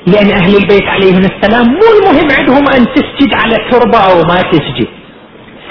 لأن 0.07 0.31
أهل 0.31 0.57
البيت 0.57 0.89
عليهم 0.89 1.19
السلام 1.19 1.67
مو 1.67 1.87
المهم 1.99 2.29
عندهم 2.39 2.69
أن 2.69 2.87
تسجد 2.95 3.35
على 3.35 3.57
تربة 3.71 3.99
أو 3.99 4.23
ما 4.23 4.43
تسجد. 4.43 4.89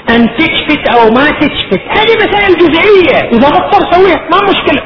أن 0.09 0.37
تشفت 0.37 0.87
أو 0.95 1.09
ما 1.11 1.25
تشفت. 1.39 1.81
هذه 1.89 2.13
مسائل 2.15 2.57
جزئية. 2.57 3.29
إذا 3.29 3.47
مضطر 3.47 3.91
سويها 3.91 4.19
ما 4.31 4.49
مشكلة. 4.49 4.81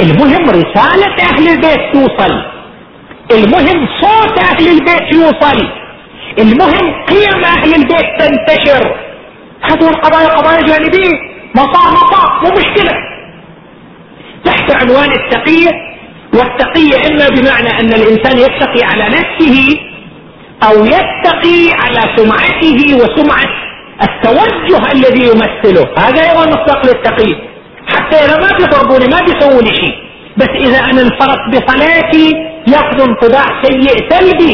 المهم 0.00 0.50
رسالة 0.50 1.14
أهل 1.30 1.48
البيت 1.48 1.80
توصل. 1.92 2.42
المهم 3.32 3.88
صوت 4.00 4.38
أهل 4.38 4.68
البيت 4.68 5.14
يوصل. 5.14 5.68
المهم 6.38 7.04
قيم 7.04 7.44
أهل 7.44 7.74
البيت 7.74 8.06
تنتشر. 8.18 8.96
هذه 9.62 9.88
القضايا 9.88 10.28
قضايا 10.28 10.60
جانبية. 10.60 11.18
مطاع 11.54 11.90
مطاع 11.90 12.42
مو 12.42 12.50
مشكلة. 12.50 12.92
تحت 14.44 14.72
عنوان 14.74 15.12
التقية 15.12 15.70
والتقية 16.34 16.96
إما 17.10 17.28
بمعنى 17.28 17.68
أن 17.80 17.92
الإنسان 17.92 18.38
يتقي 18.38 18.82
على 18.84 19.04
نفسه 19.04 19.78
أو 20.62 20.84
يتقي 20.84 21.72
على 21.82 22.16
سمعته 22.16 22.94
وسمعة 22.94 23.48
التوجه 24.02 24.92
الذي 24.92 25.20
يمثله. 25.20 25.86
هذا 25.98 26.30
أيضا 26.30 26.46
مصداق 26.46 26.86
للتقية. 26.86 27.53
حتى 27.96 28.16
إذا 28.16 28.36
ما 28.44 28.50
بيضربوني 28.58 29.06
ما 29.14 29.20
بيسووا 29.20 29.62
لي 29.62 29.74
شيء. 29.74 29.94
بس 30.36 30.48
إذا 30.48 30.78
أنا 30.78 31.00
انفرط 31.02 31.38
بصلاتي 31.52 32.26
ياخذ 32.68 33.00
انطباع 33.08 33.62
سيء 33.62 34.10
سلبي. 34.10 34.52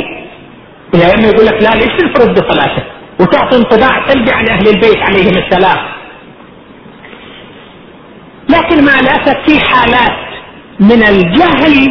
يا 0.95 1.15
إما 1.15 1.29
يقول 1.29 1.47
لك 1.47 1.63
لا 1.63 1.75
ليش 1.75 1.93
تنفرد 1.99 2.31
بصلاتك؟ 2.35 2.87
وتعطي 3.21 3.57
انطباع 3.57 4.09
سلبي 4.09 4.33
عن 4.33 4.49
أهل 4.51 4.69
البيت 4.69 4.99
عليهم 4.99 5.35
السلام. 5.45 5.79
لكن 8.49 8.85
مع 8.85 9.01
الأسف 9.01 9.37
في 9.47 9.61
حالات 9.61 10.19
من 10.81 11.03
الجهل 11.03 11.89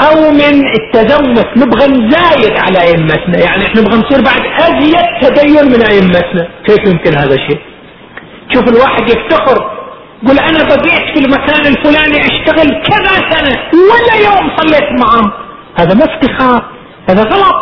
أو 0.00 0.30
من 0.30 0.66
التزمت 0.78 1.48
نبغى 1.56 1.86
نزايد 1.86 2.58
على 2.58 2.78
أئمتنا. 2.80 3.38
يعني 3.38 3.66
إحنا 3.66 3.80
نبغى 3.80 3.96
نصير 3.98 4.20
بعد 4.24 4.42
أزيد 4.60 4.96
تدين 5.22 5.64
من 5.64 5.82
أئمتنا. 5.86 6.48
كيف 6.66 6.78
يمكن 6.86 7.18
هذا 7.18 7.34
الشيء؟ 7.34 7.60
شوف 8.54 8.68
الواحد 8.68 9.02
يفتخر 9.10 9.77
يقول 10.22 10.38
أنا 10.38 10.64
بقيت 10.64 11.04
في 11.14 11.24
المكان 11.24 11.66
الفلاني 11.66 12.20
أشتغل 12.20 12.82
كذا 12.82 13.30
سنة 13.30 13.56
ولا 13.72 14.14
يوم 14.26 14.56
صليت 14.56 15.00
معهم 15.00 15.32
هذا 15.78 15.94
مو 15.94 16.04
افتخار 16.04 16.62
هذا 17.10 17.22
غلط 17.22 17.56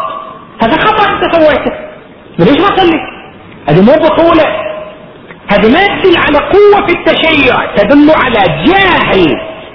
هذا 0.63 0.77
خطأ 0.77 1.05
أنت 1.13 1.35
سويته. 1.35 1.73
ليش 2.39 2.61
ما 2.61 2.77
صلي؟ 2.77 3.01
هذه 3.69 3.81
مو 3.81 3.93
بطولة. 3.93 4.45
هذه 5.53 5.73
ما 5.73 6.03
تدل 6.03 6.17
على 6.17 6.39
قوة 6.39 6.87
في 6.87 6.93
التشيع 6.99 7.75
تدل 7.77 8.11
على 8.11 8.65
جاهل 8.65 9.27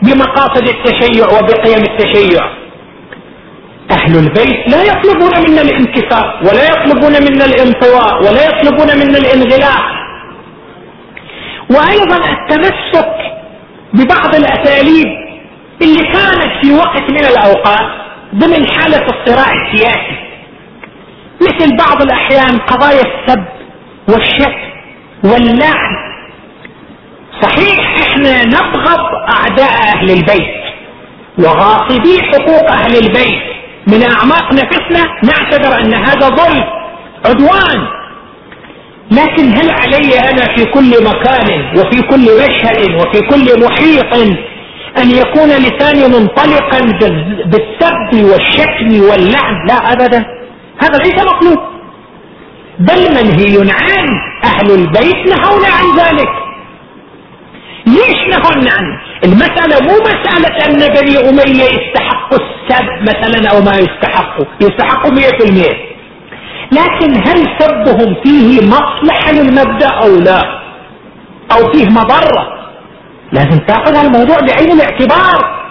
بمقاصد 0.03 0.67
التشيع 0.67 1.25
وبقيم 1.25 1.83
التشيع. 1.83 2.41
أهل 3.91 4.17
البيت 4.17 4.69
لا 4.71 4.83
يطلبون 4.83 5.49
منا 5.49 5.61
الانكسار 5.61 6.41
ولا 6.41 6.63
يطلبون 6.69 7.11
منا 7.11 7.45
الانطواء 7.45 8.23
ولا 8.23 8.45
يطلبون 8.45 8.87
منا 8.97 9.17
الانغلاق. 9.17 10.00
وأيضا 11.75 12.17
التمسك 12.31 13.15
ببعض 13.93 14.35
الأساليب 14.35 15.07
اللي 15.81 16.03
كانت 16.13 16.65
في 16.65 16.73
وقت 16.73 17.11
من 17.11 17.25
الأوقات 17.25 17.91
ضمن 18.35 18.67
حالة 18.67 19.05
الصراع 19.05 19.51
السياسي. 19.53 20.17
مثل 21.41 21.77
بعض 21.77 22.01
الأحيان 22.01 22.57
قضايا 22.57 23.01
السب 23.01 23.43
والشك 24.09 24.57
واللعن. 25.23 25.95
صحيح 27.41 27.95
إحنا 28.01 28.45
نبغض 28.45 28.99
أعداء 29.37 29.71
أهل 29.95 30.09
البيت 30.11 30.61
وغاصبي 31.39 32.21
حقوق 32.31 32.71
أهل 32.71 32.95
البيت. 32.95 33.41
من 33.87 34.03
اعماق 34.03 34.53
نفسنا 34.53 35.03
نعتبر 35.23 35.79
أن 35.79 35.93
هذا 35.93 36.29
ظلم 36.29 36.63
عدوان. 37.25 37.87
لكن 39.11 39.57
هل 39.57 39.71
علي 39.71 40.19
أنا 40.19 40.55
في 40.55 40.65
كل 40.65 41.03
مكان 41.03 41.47
وفي 41.77 42.01
كل 42.01 42.21
مشهد 42.43 42.89
وفي 42.95 43.19
كل 43.29 43.63
محيط 43.65 44.13
أن 44.97 45.11
يكون 45.11 45.49
لساني 45.49 46.07
منطلقا 46.07 46.79
بالسب 47.45 48.23
والشتم 48.31 49.09
واللعن 49.09 49.55
لا 49.67 49.73
ابدا. 49.93 50.25
هذا 50.81 50.97
ليس 50.97 51.23
مطلوب. 51.25 51.59
بل 52.79 53.09
منهي 53.11 53.71
عن 53.71 54.07
أهل 54.43 54.71
البيت 54.71 55.15
نهونا 55.27 55.67
عن 55.67 55.85
ذلك. 55.99 56.29
ليش 57.87 58.19
نهونا 58.31 58.71
عنه 58.71 59.01
المسألة 59.23 59.79
مو 59.87 59.95
مسألة 59.99 60.65
أن 60.65 60.93
بني 60.93 61.29
أمية 61.29 61.63
يستحقوا 61.63 62.37
السب 62.39 62.85
مثلا 63.01 63.49
أو 63.51 63.61
ما 63.61 63.71
يستحقوا. 63.71 64.45
يستحقوا 64.61 65.11
مية 65.11 65.29
في 65.39 65.49
المية. 65.49 65.90
لكن 66.71 67.13
هل 67.27 67.47
سبهم 67.59 68.15
فيه 68.23 68.61
مصلحة 68.67 69.31
للمبدأ 69.31 69.87
أو 70.03 70.15
لا؟ 70.15 70.41
أو 71.51 71.71
فيه 71.73 71.85
مضرة؟ 71.85 72.61
لازم 73.33 73.57
تأخذ 73.57 73.95
الموضوع 74.05 74.37
بعين 74.39 74.71
الاعتبار. 74.71 75.61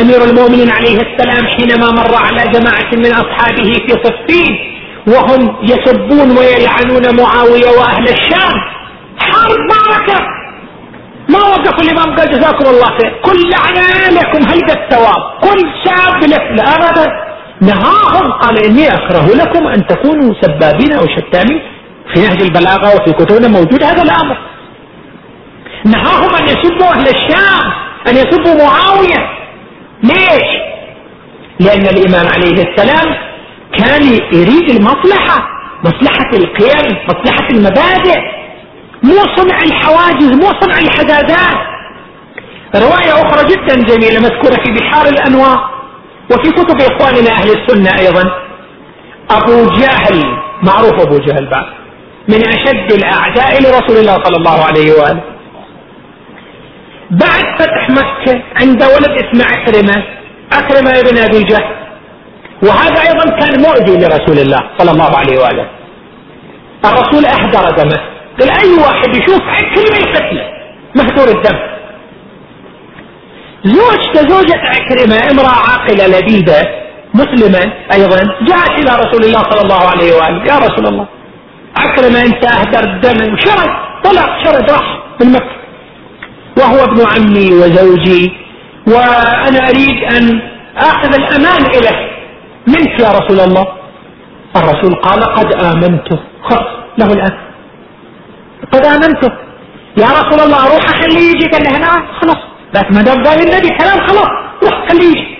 أمير 0.00 0.24
المؤمنين 0.24 0.70
عليه 0.70 0.96
السلام 0.96 1.46
حينما 1.46 1.86
مر 1.90 2.14
على 2.14 2.52
جماعة 2.52 2.90
من 2.94 3.12
أصحابه 3.12 3.72
في 3.86 3.92
صفين 4.04 4.56
وهم 5.08 5.56
يسبون 5.62 6.38
ويلعنون 6.38 7.22
معاوية 7.22 7.68
وأهل 7.78 8.08
الشام 8.08 8.54
حرب 9.18 9.58
معركة 9.70 10.20
ما 11.28 11.38
وقف 11.38 11.82
الإمام 11.82 12.16
قال 12.16 12.30
جزاكم 12.30 12.66
الله 12.70 12.86
خير. 12.86 13.20
كل 13.24 13.50
لعنة 13.50 14.20
لكم 14.20 14.48
هيدا 14.52 14.74
الثواب؟ 14.84 15.40
كل 15.42 15.60
شاب 15.84 16.24
لك 16.30 16.60
ابدا 16.60 17.25
نهاهم 17.60 18.32
قال 18.32 18.64
إني 18.64 18.88
أكره 18.88 19.26
لكم 19.26 19.66
أن 19.66 19.86
تكونوا 19.86 20.34
سبابين 20.40 20.92
أو 20.92 21.06
شتامين 21.06 21.62
في 22.14 22.20
نهج 22.20 22.42
البلاغة 22.42 22.88
وفي 22.96 23.12
كتبنا 23.12 23.48
موجود 23.48 23.82
هذا 23.82 24.02
الأمر. 24.02 24.38
نهاهم 25.84 26.34
أن 26.34 26.44
يسبوا 26.44 26.86
أهل 26.86 27.08
الشام 27.08 27.72
أن 28.08 28.16
يسبوا 28.16 28.64
معاوية. 28.64 29.28
ليش؟ 30.02 30.48
لأن 31.60 31.86
الإمام 31.86 32.26
عليه 32.26 32.62
السلام 32.62 33.14
كان 33.78 34.02
يريد 34.32 34.70
المصلحة 34.70 35.48
مصلحة 35.84 36.30
القيم 36.34 36.98
مصلحة 37.08 37.48
المبادئ. 37.50 38.20
مو 39.02 39.16
صنع 39.36 39.58
الحواجز 39.62 40.32
مو 40.32 40.60
صنع 40.60 40.78
الحدادات 40.78 41.58
رواية 42.76 43.12
أخرى 43.12 43.48
جدا 43.48 43.74
جميلة 43.74 44.20
مذكورة 44.20 44.62
في 44.64 44.72
بحار 44.72 45.06
الأنوار. 45.06 45.75
وفي 46.30 46.50
كتب 46.50 46.80
إخواننا 46.80 47.30
أهل 47.30 47.50
السنة 47.50 47.90
أيضا 47.98 48.24
أبو 49.30 49.66
جهل 49.80 50.24
معروف 50.62 51.00
أبو 51.00 51.18
جهل 51.18 51.50
بعد 51.50 51.66
من 52.28 52.48
أشد 52.48 52.92
الأعداء 52.92 53.62
لرسول 53.62 53.96
الله 53.96 54.24
صلى 54.24 54.36
الله 54.36 54.64
عليه 54.64 54.92
وآله. 54.92 55.22
بعد 57.10 57.44
فتح 57.58 57.90
مكة 57.90 58.42
عند 58.60 58.82
ولد 58.82 59.12
اسمه 59.22 59.44
عكرمة 59.44 60.04
عكرمة 60.52 60.90
ابن 60.90 61.18
أبي 61.18 61.42
جهل. 61.42 61.76
وهذا 62.62 63.00
أيضا 63.08 63.38
كان 63.38 63.60
مؤذي 63.60 63.96
لرسول 63.96 64.38
الله 64.38 64.70
صلى 64.78 64.90
الله 64.90 65.16
عليه 65.16 65.38
وآله. 65.38 65.66
الرسول 66.84 67.24
أهدر 67.26 67.70
دمه 67.76 68.00
قال 68.40 68.50
أي 68.50 68.74
واحد 68.84 69.16
يشوف 69.16 69.42
عكرمة 69.42 69.96
يقتله 69.96 70.46
مهدور 70.96 71.28
الدم. 71.28 71.75
زوجته 73.66 74.28
زوجة 74.28 74.56
عكرمة 74.74 75.30
امرأة 75.30 75.56
عاقلة 75.70 76.06
لبيبة 76.06 76.60
مسلمة 77.14 77.72
أيضا 77.92 78.16
جاءت 78.48 78.70
إلى 78.80 78.90
رسول 79.02 79.24
الله 79.24 79.42
صلى 79.50 79.60
الله 79.60 79.90
عليه 79.90 80.14
وآله 80.16 80.44
يا 80.52 80.58
رسول 80.58 80.86
الله 80.86 81.06
عكرمة 81.76 82.22
انت 82.22 82.44
اهدر 82.44 82.84
الدم 82.90 83.34
وشرد 83.34 83.70
طلع 84.04 84.44
شرد 84.44 84.70
راح 84.70 84.98
من 85.20 85.32
مكة. 85.32 85.56
وهو 86.58 86.84
ابن 86.84 87.00
عمي 87.12 87.54
وزوجي 87.54 88.32
وأنا 88.86 89.68
أريد 89.68 90.04
أن 90.16 90.40
آخذ 90.76 91.14
الأمان 91.14 91.66
إليه. 91.66 92.10
منك 92.66 93.00
يا 93.00 93.08
رسول 93.08 93.40
الله. 93.40 93.66
الرسول 94.56 94.94
قال 94.94 95.24
قد 95.24 95.64
امنته 95.64 96.18
خلاص 96.42 96.66
له 96.98 97.12
الآن. 97.12 97.38
قد 98.72 98.86
امنته 98.86 99.32
يا 99.96 100.06
رسول 100.06 100.40
الله 100.40 100.66
أروح 100.66 100.84
اخليه 100.84 101.30
يجي 101.30 101.46
قال 101.46 101.62
له 101.62 101.76
هنا 101.76 102.06
خلاص. 102.20 102.36
لكن 102.74 102.94
ما 102.94 103.02
دام 103.02 103.24
قال 103.24 103.40
النبي 103.40 103.68
كلام 103.68 104.06
خلاص 104.06 104.30
روح 104.62 104.88
خليه. 104.88 105.36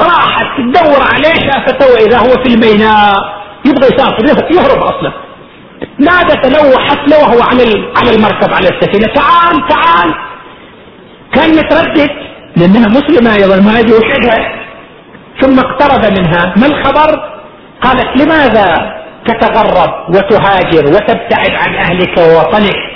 راحت 0.00 0.46
تدور 0.58 1.02
عليه 1.14 1.50
شافته 1.50 1.92
وإذا 1.92 2.18
هو 2.18 2.42
في 2.42 2.54
الميناء 2.54 3.14
يبغى 3.66 3.86
يسافر 3.94 4.24
يهرب 4.54 4.82
أصلا. 4.82 5.12
نادت 5.98 6.46
له 6.46 6.74
وحت 6.74 7.10
له 7.10 7.18
وهو 7.18 7.42
على 7.42 7.62
على 7.96 8.16
المركب 8.16 8.54
على 8.54 8.68
السفينة. 8.68 9.14
تعال 9.14 9.68
تعال. 9.68 10.14
كان 11.34 11.50
متردد 11.50 12.10
لأنها 12.56 12.88
مسلمة 12.88 13.34
أيضا 13.34 13.60
ما 13.60 13.80
يجي 13.80 13.92
وحدها. 13.92 14.60
ثم 15.40 15.58
اقترب 15.58 16.18
منها. 16.18 16.54
ما 16.56 16.66
الخبر؟ 16.66 17.30
قالت 17.82 18.22
لماذا 18.22 18.94
تتغرب 19.26 19.90
وتهاجر 20.08 20.86
وتبتعد 20.86 21.50
عن 21.50 21.74
أهلك 21.74 22.18
ووطنك؟ 22.18 22.89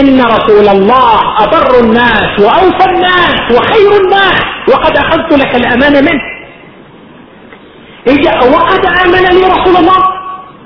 إن 0.00 0.20
رسول 0.20 0.68
الله 0.68 1.44
ابر 1.44 1.80
الناس 1.80 2.40
وأوفى 2.40 2.84
الناس 2.90 3.40
وخير 3.52 3.90
الناس 4.04 4.42
وقد 4.68 4.96
أخذت 4.96 5.32
لك 5.32 5.56
الأمان 5.56 6.04
منه. 6.04 6.22
إجا 8.08 8.34
وقد 8.56 8.86
آمن 8.86 9.24
لي 9.36 9.46
رسول 9.46 9.76
الله. 9.76 9.98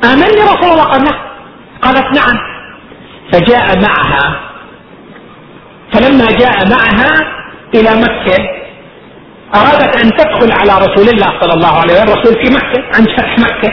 آمن 0.05 0.26
لي 0.37 0.43
رسول 0.43 0.70
الله. 0.70 0.85
قال 0.85 1.03
نعم. 1.05 1.18
قالت 1.83 2.18
نعم. 2.18 2.37
فجاء 3.33 3.81
معها. 3.81 4.41
فلما 5.93 6.26
جاء 6.26 6.68
معها 6.68 7.12
إلى 7.74 7.91
مكة 8.01 8.39
أرادت 9.55 9.97
أن 9.97 10.11
تدخل 10.16 10.53
على 10.53 10.87
رسول 10.87 11.09
الله 11.09 11.41
صلى 11.41 11.53
الله 11.53 11.81
عليه 11.81 11.95
وسلم. 11.95 12.09
الرسول 12.09 12.35
في 12.45 12.55
مكة 12.55 12.97
عند 12.97 13.09
فتح 13.09 13.39
مكة. 13.39 13.70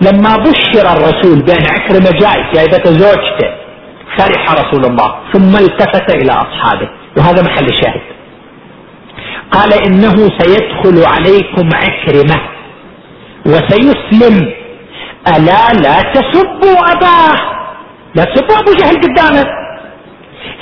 لما 0.00 0.36
بشر 0.36 0.96
الرسول 0.96 1.42
بان 1.42 1.66
عكرمه 1.70 2.10
جاي 2.10 2.52
جايبته 2.54 2.90
زوجته. 2.90 3.63
فرح 4.18 4.52
رسول 4.52 4.84
الله 4.84 5.14
ثم 5.32 5.56
التفت 5.56 6.14
إلى 6.14 6.32
أصحابه. 6.32 6.88
وهذا 7.16 7.42
محل 7.42 7.66
الشاهد. 7.66 8.00
قال 9.50 9.72
إنه 9.72 10.16
سيدخل 10.38 11.04
عليكم 11.06 11.68
عكرمة 11.74 12.40
وسيسلم. 13.46 14.52
ألا 15.36 15.72
لا 15.72 16.12
تسبوا 16.12 16.92
أباه. 16.92 17.34
لا 18.14 18.24
تسبوا 18.24 18.58
أبو 18.58 18.72
جهل 18.72 18.96
قدامه. 18.96 19.46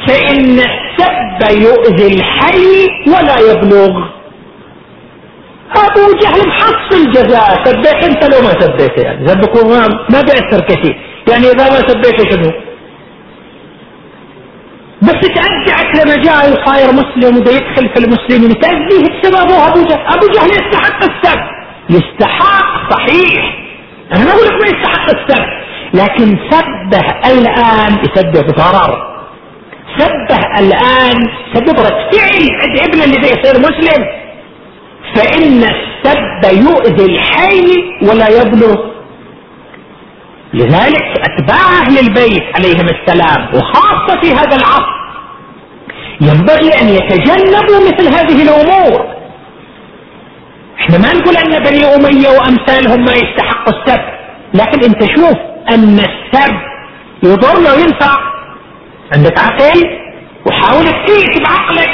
فإن 0.06 0.58
السب 0.58 1.60
يؤذي 1.62 2.14
الحي 2.14 2.88
ولا 3.06 3.52
يبلغ. 3.52 4.04
أبو 5.76 6.18
جهل 6.22 6.48
محصل 6.48 7.12
جزاء 7.12 7.64
سبيت 7.64 8.04
أنت 8.04 8.24
لو 8.24 8.42
ما 8.42 8.60
سبيته 8.60 9.02
يعني. 9.02 9.26
ذنبك 9.26 9.64
ما 10.10 10.20
بيأثر 10.20 10.60
كثير. 10.60 10.96
يعني 11.30 11.46
إذا 11.46 11.70
ما 11.70 11.88
سبيته 11.88 12.30
شنو؟ 12.30 12.52
بس 15.02 15.20
تأذعك 15.34 15.90
لما 15.96 16.16
جاء 16.16 16.52
وصاير 16.52 16.92
مسلم 16.92 17.36
وده 17.36 17.52
يدخل 17.52 17.88
في 17.94 18.04
المسلمين. 18.04 18.60
تأذيه 18.60 19.02
بسببه 19.02 19.68
أبو 19.68 19.82
جهل. 19.82 20.00
أبو 20.06 20.26
جهل 20.34 20.50
يستحق 20.50 21.02
السب. 21.02 21.40
يستحق 21.90 22.92
صحيح. 22.92 23.58
أنا 24.14 24.24
ما 24.24 24.30
أقول 24.30 24.46
لك 24.46 24.52
ما 24.52 24.66
يستحق 24.66 25.06
السب. 25.10 25.44
لكن 25.94 26.38
سبه 26.50 27.30
الآن 27.32 27.98
يسبب 28.04 28.46
ضرر 28.50 29.12
سبه 29.98 30.58
الآن 30.58 31.28
سبب 31.54 31.80
رد 31.80 32.14
فعل 32.14 32.48
عند 32.62 32.78
ابن 32.80 33.02
اللي 33.02 33.28
يصير 33.28 33.60
مسلم. 33.60 34.04
فإن 35.14 35.62
السب 35.62 36.62
يؤذي 36.66 37.14
الحي 37.14 37.66
ولا 38.02 38.28
يبلغ 38.28 38.91
لذلك 40.54 41.02
أتباع 41.18 41.82
أهل 41.82 41.98
البيت 41.98 42.42
عليهم 42.56 42.86
السلام 42.88 43.48
وخاصة 43.54 44.20
في 44.20 44.32
هذا 44.32 44.56
العصر. 44.56 45.02
ينبغي 46.20 46.70
أن 46.80 46.88
يتجنبوا 46.88 47.80
مثل 47.88 48.14
هذه 48.14 48.42
الأمور. 48.42 49.06
إحنا 50.80 50.98
ما 50.98 51.12
نقول 51.12 51.36
أن 51.36 51.62
بني 51.62 51.84
أمية 51.84 52.28
وأمثالهم 52.28 53.04
ما 53.04 53.12
يستحقوا 53.12 53.72
السب 53.72 54.00
لكن 54.54 54.84
أنت 54.84 55.02
شوف 55.16 55.38
أن 55.70 55.98
السب 55.98 56.54
يضر 57.22 57.58
وينفع. 57.58 58.18
عندك 59.16 59.38
عقل 59.38 59.98
وحاول 60.46 60.84
تقيس 60.84 61.40
بعقلك. 61.40 61.90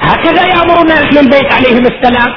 هكذا 0.00 0.46
يأمرنا 0.46 0.94
أهل 0.94 1.18
البيت 1.18 1.52
عليهم 1.52 1.86
السلام. 1.86 2.34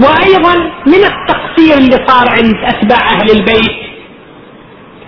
وأيضا 0.00 0.54
من 0.86 1.04
التقصير 1.04 1.78
اللي 1.78 2.06
صار 2.06 2.28
عند 2.28 2.54
أتباع 2.64 3.10
أهل 3.10 3.30
البيت 3.30 3.83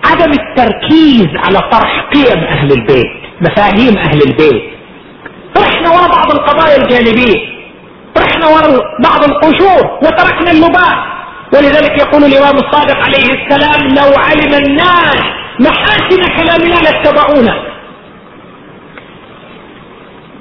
عدم 0.03 0.31
التركيز 0.31 1.27
على 1.45 1.59
طرح 1.71 2.09
قيم 2.13 2.43
أهل 2.43 2.71
البيت 2.71 3.11
مفاهيم 3.41 3.97
أهل 3.97 4.21
البيت. 4.21 4.63
رحنا 5.57 5.89
وراء 5.89 6.09
بعض 6.09 6.31
القضايا 6.31 6.77
الجانبية. 6.77 7.57
رحنا 8.17 8.47
وراء 8.47 8.81
بعض 9.03 9.23
القشور 9.23 9.99
وتركنا 10.03 10.51
اللباس. 10.51 10.97
ولذلك 11.53 11.99
يقول 11.99 12.23
الإمام 12.23 12.55
الصادق 12.55 12.97
عليه 12.97 13.27
السلام 13.37 13.87
لو 13.87 14.17
علم 14.17 14.53
الناس 14.65 15.21
محاسن 15.59 16.21
كلامنا 16.37 16.75
لاتبعونا. 16.75 17.63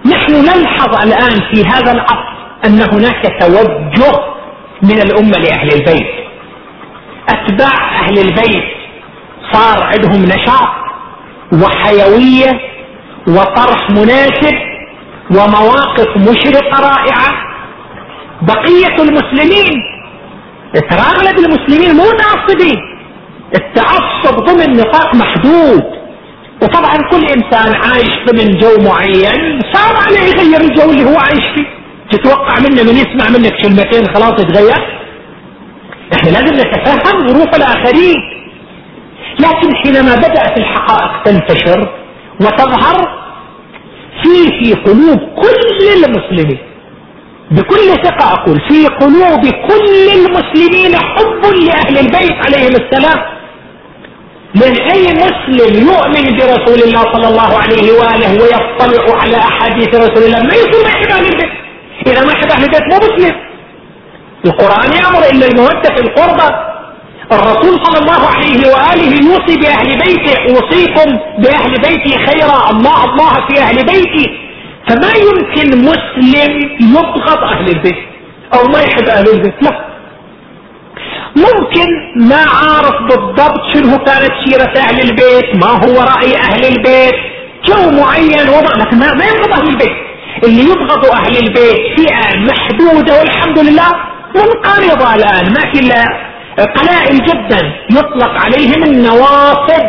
نحن 0.06 0.32
نلحظ 0.32 1.02
الآن 1.06 1.54
في 1.54 1.64
هذا 1.68 1.92
العصر 1.92 2.36
أن 2.64 2.80
هناك 2.80 3.22
توجه 3.40 4.18
من 4.82 4.98
الأمة 5.02 5.38
لأهل 5.38 5.72
البيت. 5.72 6.06
أتباع 7.28 8.00
أهل 8.00 8.18
البيت 8.18 8.75
صار 9.56 9.82
عندهم 9.82 10.22
نشاط 10.22 10.68
وحيوية 11.52 12.50
وطرح 13.28 13.90
مناسب 13.90 14.54
ومواقف 15.30 16.16
مشرقة 16.16 16.80
رائعة. 16.80 17.30
بقية 18.42 18.96
المسلمين 19.02 19.72
ترى 20.90 21.00
اغلب 21.00 21.38
المسلمين 21.38 21.96
مو 21.96 22.04
ناصبين. 22.04 22.76
التعصب 23.54 24.36
ضمن 24.44 24.76
نطاق 24.76 25.14
محدود. 25.14 25.82
وطبعا 26.62 26.96
كل 27.10 27.24
إنسان 27.36 27.74
عايش 27.74 28.10
ضمن 28.28 28.58
جو 28.58 28.88
معين 28.88 29.60
صار 29.72 29.96
عليه 30.06 30.20
يغير 30.20 30.60
الجو 30.60 30.90
اللي 30.90 31.04
هو 31.04 31.18
عايش 31.18 31.44
فيه. 31.54 31.66
تتوقع 32.10 32.54
منه 32.60 32.82
من 32.82 32.96
يسمع 32.96 33.38
منك 33.38 33.52
كلمتين 33.62 34.14
خلاص 34.14 34.32
يتغير. 34.40 35.00
إحنا 36.14 36.30
لازم 36.30 36.54
نتفهم 36.54 37.28
ظروف 37.28 37.56
الآخرين. 37.56 38.35
لكن 39.40 39.74
حينما 39.84 40.14
بدأت 40.14 40.58
الحقائق 40.58 41.22
تنتشر 41.24 41.88
وتظهر 42.40 43.26
في 44.22 44.58
في 44.58 44.74
قلوب 44.74 45.18
كل 45.18 46.04
المسلمين 46.04 46.58
بكل 47.50 47.88
ثقة 48.04 48.32
أقول 48.32 48.60
في 48.68 48.86
قلوب 48.86 49.40
كل 49.68 50.08
المسلمين 50.14 50.96
حب 50.96 51.42
لأهل 51.44 51.98
البيت 51.98 52.32
عليهم 52.46 52.72
السلام. 52.82 53.18
من 54.54 54.80
أي 54.92 55.12
مسلم 55.12 55.88
يؤمن 55.88 56.36
برسول 56.38 56.82
الله 56.82 57.02
صلى 57.12 57.28
الله 57.28 57.58
عليه 57.58 57.92
وآله 57.92 58.42
ويطلع 58.42 59.22
على 59.22 59.36
أحاديث 59.36 59.94
رسول 59.94 60.24
الله؟ 60.24 60.42
ما 60.42 60.54
يكون 60.54 60.80
يحب 60.84 61.10
أهل 61.10 61.26
البيت. 61.26 61.52
إذا 62.06 62.24
ما 62.24 62.32
يحب 62.32 62.50
أهل 62.50 62.64
البيت 62.64 62.82
مو 62.92 62.96
مسلم. 62.98 63.34
القرآن 64.46 64.92
يأمر 64.92 65.30
إلا 65.30 65.46
المودة 65.46 65.94
في 65.94 66.00
القربة. 66.00 66.75
الرسول 67.32 67.84
صلى 67.84 67.98
الله 67.98 68.26
عليه 68.36 68.60
وآله 68.72 69.16
يوصي 69.28 69.56
بأهل 69.60 69.98
بيته 69.98 70.36
أوصيكم 70.50 71.18
بأهل 71.38 71.72
بيتي 71.72 72.18
خيرا 72.26 72.70
الله 72.70 73.04
الله 73.04 73.46
في 73.48 73.62
أهل 73.62 73.76
بيتي. 73.76 74.26
فما 74.88 75.08
يمكن 75.16 75.78
مسلم 75.78 76.70
يبغض 76.80 77.38
أهل 77.44 77.68
البيت 77.68 77.98
أو 78.54 78.64
ما 78.68 78.80
يحب 78.80 79.08
أهل 79.08 79.28
البيت؟ 79.28 79.54
لا. 79.62 79.86
ممكن 81.36 81.86
ما 82.16 82.36
عارف 82.36 83.02
بالضبط 83.08 83.60
شنو 83.74 83.98
كانت 83.98 84.32
سيرة 84.44 84.72
أهل 84.76 85.00
البيت 85.00 85.56
ما 85.64 85.66
هو 85.70 86.00
رأي 86.02 86.36
أهل 86.36 86.64
البيت 86.64 87.14
جو 87.68 87.90
معين 87.90 88.48
وضع 88.48 88.74
لكن 88.84 88.98
ما 88.98 89.24
يبغض 89.26 89.52
أهل 89.52 89.68
البيت. 89.68 89.96
اللي 90.44 90.62
يبغض 90.62 91.04
أهل 91.06 91.36
البيت 91.36 91.98
فئة 91.98 92.38
محدودة 92.38 93.18
والحمد 93.18 93.58
لله 93.58 93.92
منقرضة 94.34 95.14
الآن 95.14 95.44
ما 95.52 95.72
في 95.72 95.78
إلا 95.80 96.04
قلائل 96.64 97.18
جدا 97.26 97.72
يطلق 97.90 98.30
عليهم 98.30 98.82
النواصب 98.84 99.86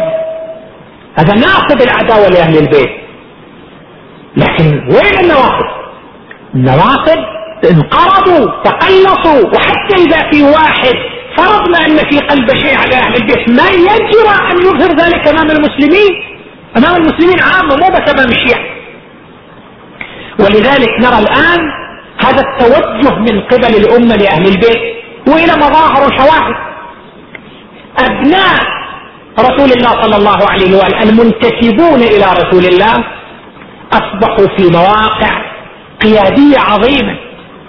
هذا 1.19 1.33
ناصب 1.33 1.81
العداوة 1.81 2.27
لأهل 2.29 2.57
البيت. 2.57 2.89
لكن 4.37 4.65
وين 4.65 5.19
النواصب 5.19 5.77
النواصب 6.55 7.19
انقرضوا 7.71 8.63
تقلصوا. 8.63 9.55
وحتى 9.55 9.95
إذا 9.95 10.31
في 10.31 10.43
واحد 10.43 10.93
فرضنا 11.37 11.85
أن 11.85 11.97
في 11.97 12.19
قلب 12.19 12.49
شيء 12.49 12.77
على 12.77 12.95
أهل 12.95 13.15
البيت 13.15 13.49
ما 13.49 13.69
يجرى 13.69 14.51
أن 14.51 14.57
يظهر 14.57 14.95
ذلك 14.95 15.27
أمام 15.27 15.51
المسلمين؟ 15.51 16.11
أمام 16.77 16.95
المسلمين 16.95 17.41
عامة 17.41 17.75
مو 17.75 17.87
بس 17.87 18.13
أمام 18.13 18.29
الشيعة. 18.29 18.63
ولذلك 20.39 20.89
نرى 20.99 21.19
الآن 21.19 21.59
هذا 22.25 22.41
التوجه 22.41 23.19
من 23.19 23.41
قبل 23.41 23.75
الأمة 23.75 24.15
لأهل 24.15 24.47
البيت. 24.47 24.96
وإلى 25.27 25.53
مظاهر 25.55 26.07
وشواهد. 26.07 26.55
أبناء 27.99 28.59
رسول 29.39 29.71
الله 29.71 30.01
صلى 30.01 30.15
الله 30.15 30.49
عليه 30.49 30.77
وآله 30.77 31.03
المنتسبون 31.03 32.01
إلى 32.01 32.25
رسول 32.41 32.65
الله 32.65 32.95
أصبحوا 33.93 34.47
في 34.57 34.69
مواقع 34.71 35.41
قيادية 36.01 36.59
عظيمة. 36.59 37.17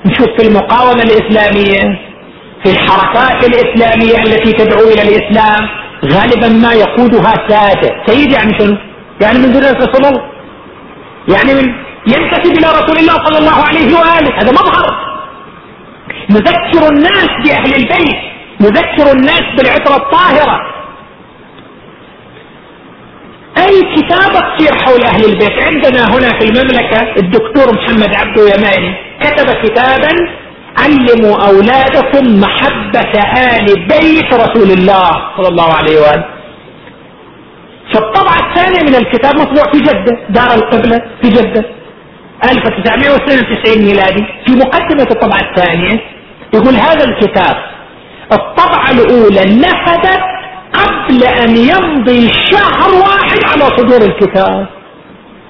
نشوف 0.06 0.28
في 0.38 0.48
المقاومة 0.48 1.02
الإسلامية 1.02 1.98
في 2.64 2.70
الحركات 2.70 3.44
الإسلامية 3.46 4.16
التي 4.18 4.52
تدعو 4.52 4.84
إلى 4.84 5.02
الإسلام 5.02 5.68
غالبا 6.04 6.48
ما 6.48 6.72
يقودها 6.72 7.34
سادة. 7.48 7.90
سيد 8.06 8.32
يعني 8.32 8.58
شنو؟ 8.58 8.76
يعني 9.20 9.38
من 9.38 9.52
ذرية 9.52 9.72
رسول 9.72 10.06
الله. 10.06 10.22
يعني 11.28 11.54
من 11.54 11.74
ينتسب 12.06 12.52
إلى 12.58 12.66
رسول 12.66 12.96
الله 12.98 13.14
صلى 13.26 13.38
الله 13.38 13.64
عليه 13.68 13.94
وآله. 13.98 14.36
هذا 14.36 14.52
مظهر. 14.52 15.17
نذكر 16.30 16.88
الناس 16.88 17.28
بأهل 17.44 17.74
البيت 17.74 18.18
نذكر 18.60 19.12
الناس 19.12 19.42
بالعطرة 19.56 19.96
الطاهرة. 19.96 20.60
أي 23.58 23.94
كتابة 23.96 24.56
تصير 24.56 24.74
حول 24.84 25.02
أهل 25.04 25.24
البيت؟ 25.24 25.62
عندنا 25.62 26.04
هنا 26.04 26.38
في 26.38 26.44
المملكة 26.44 27.00
الدكتور 27.16 27.74
محمد 27.74 28.14
عبدو 28.14 28.46
يماني 28.46 28.94
كتب 29.20 29.46
كتابا 29.62 30.08
علموا 30.78 31.46
أولادكم 31.48 32.40
محبة 32.40 33.12
آل 33.56 33.86
بيت 33.86 34.34
رسول 34.34 34.70
الله 34.70 35.10
صلى 35.36 35.48
الله 35.48 35.74
عليه 35.74 36.00
وآله. 36.00 36.24
فالطبعة 37.94 38.50
الثانية 38.50 38.90
من 38.90 38.94
الكتاب 38.94 39.34
مطبوع 39.40 39.72
في 39.72 39.78
جدة 39.80 40.18
دار 40.28 40.54
القبلة 40.54 40.98
في 41.22 41.28
جدة 41.28 41.64
1992 42.44 43.84
ميلادي 43.84 44.24
في 44.46 44.52
مقدمة 44.56 45.08
الطبعة 45.10 45.50
الثانية. 45.50 46.17
يقول 46.54 46.74
هذا 46.74 47.04
الكتاب 47.04 47.56
الطبعة 48.32 48.90
الأولى 48.90 49.40
نفذت 49.40 50.20
قبل 50.72 51.24
أن 51.24 51.56
يمضي 51.56 52.30
شهر 52.52 52.94
واحد 52.94 53.44
على 53.44 53.76
صدور 53.76 54.02
الكتاب. 54.02 54.68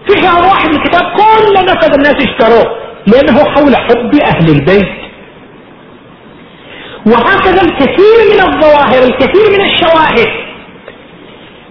في 0.08 0.22
شهر 0.22 0.42
واحد 0.42 0.74
الكتاب 0.74 1.02
كل 1.02 1.64
نفذ 1.64 1.94
الناس 1.94 2.14
اشتروه 2.14 2.64
لأنه 3.06 3.44
حول 3.44 3.76
حب 3.76 4.14
أهل 4.14 4.48
البيت. 4.48 4.88
وهكذا 7.06 7.62
الكثير 7.62 8.18
من 8.32 8.40
الظواهر 8.40 9.02
الكثير 9.02 9.58
من 9.58 9.60
الشواهد. 9.60 10.28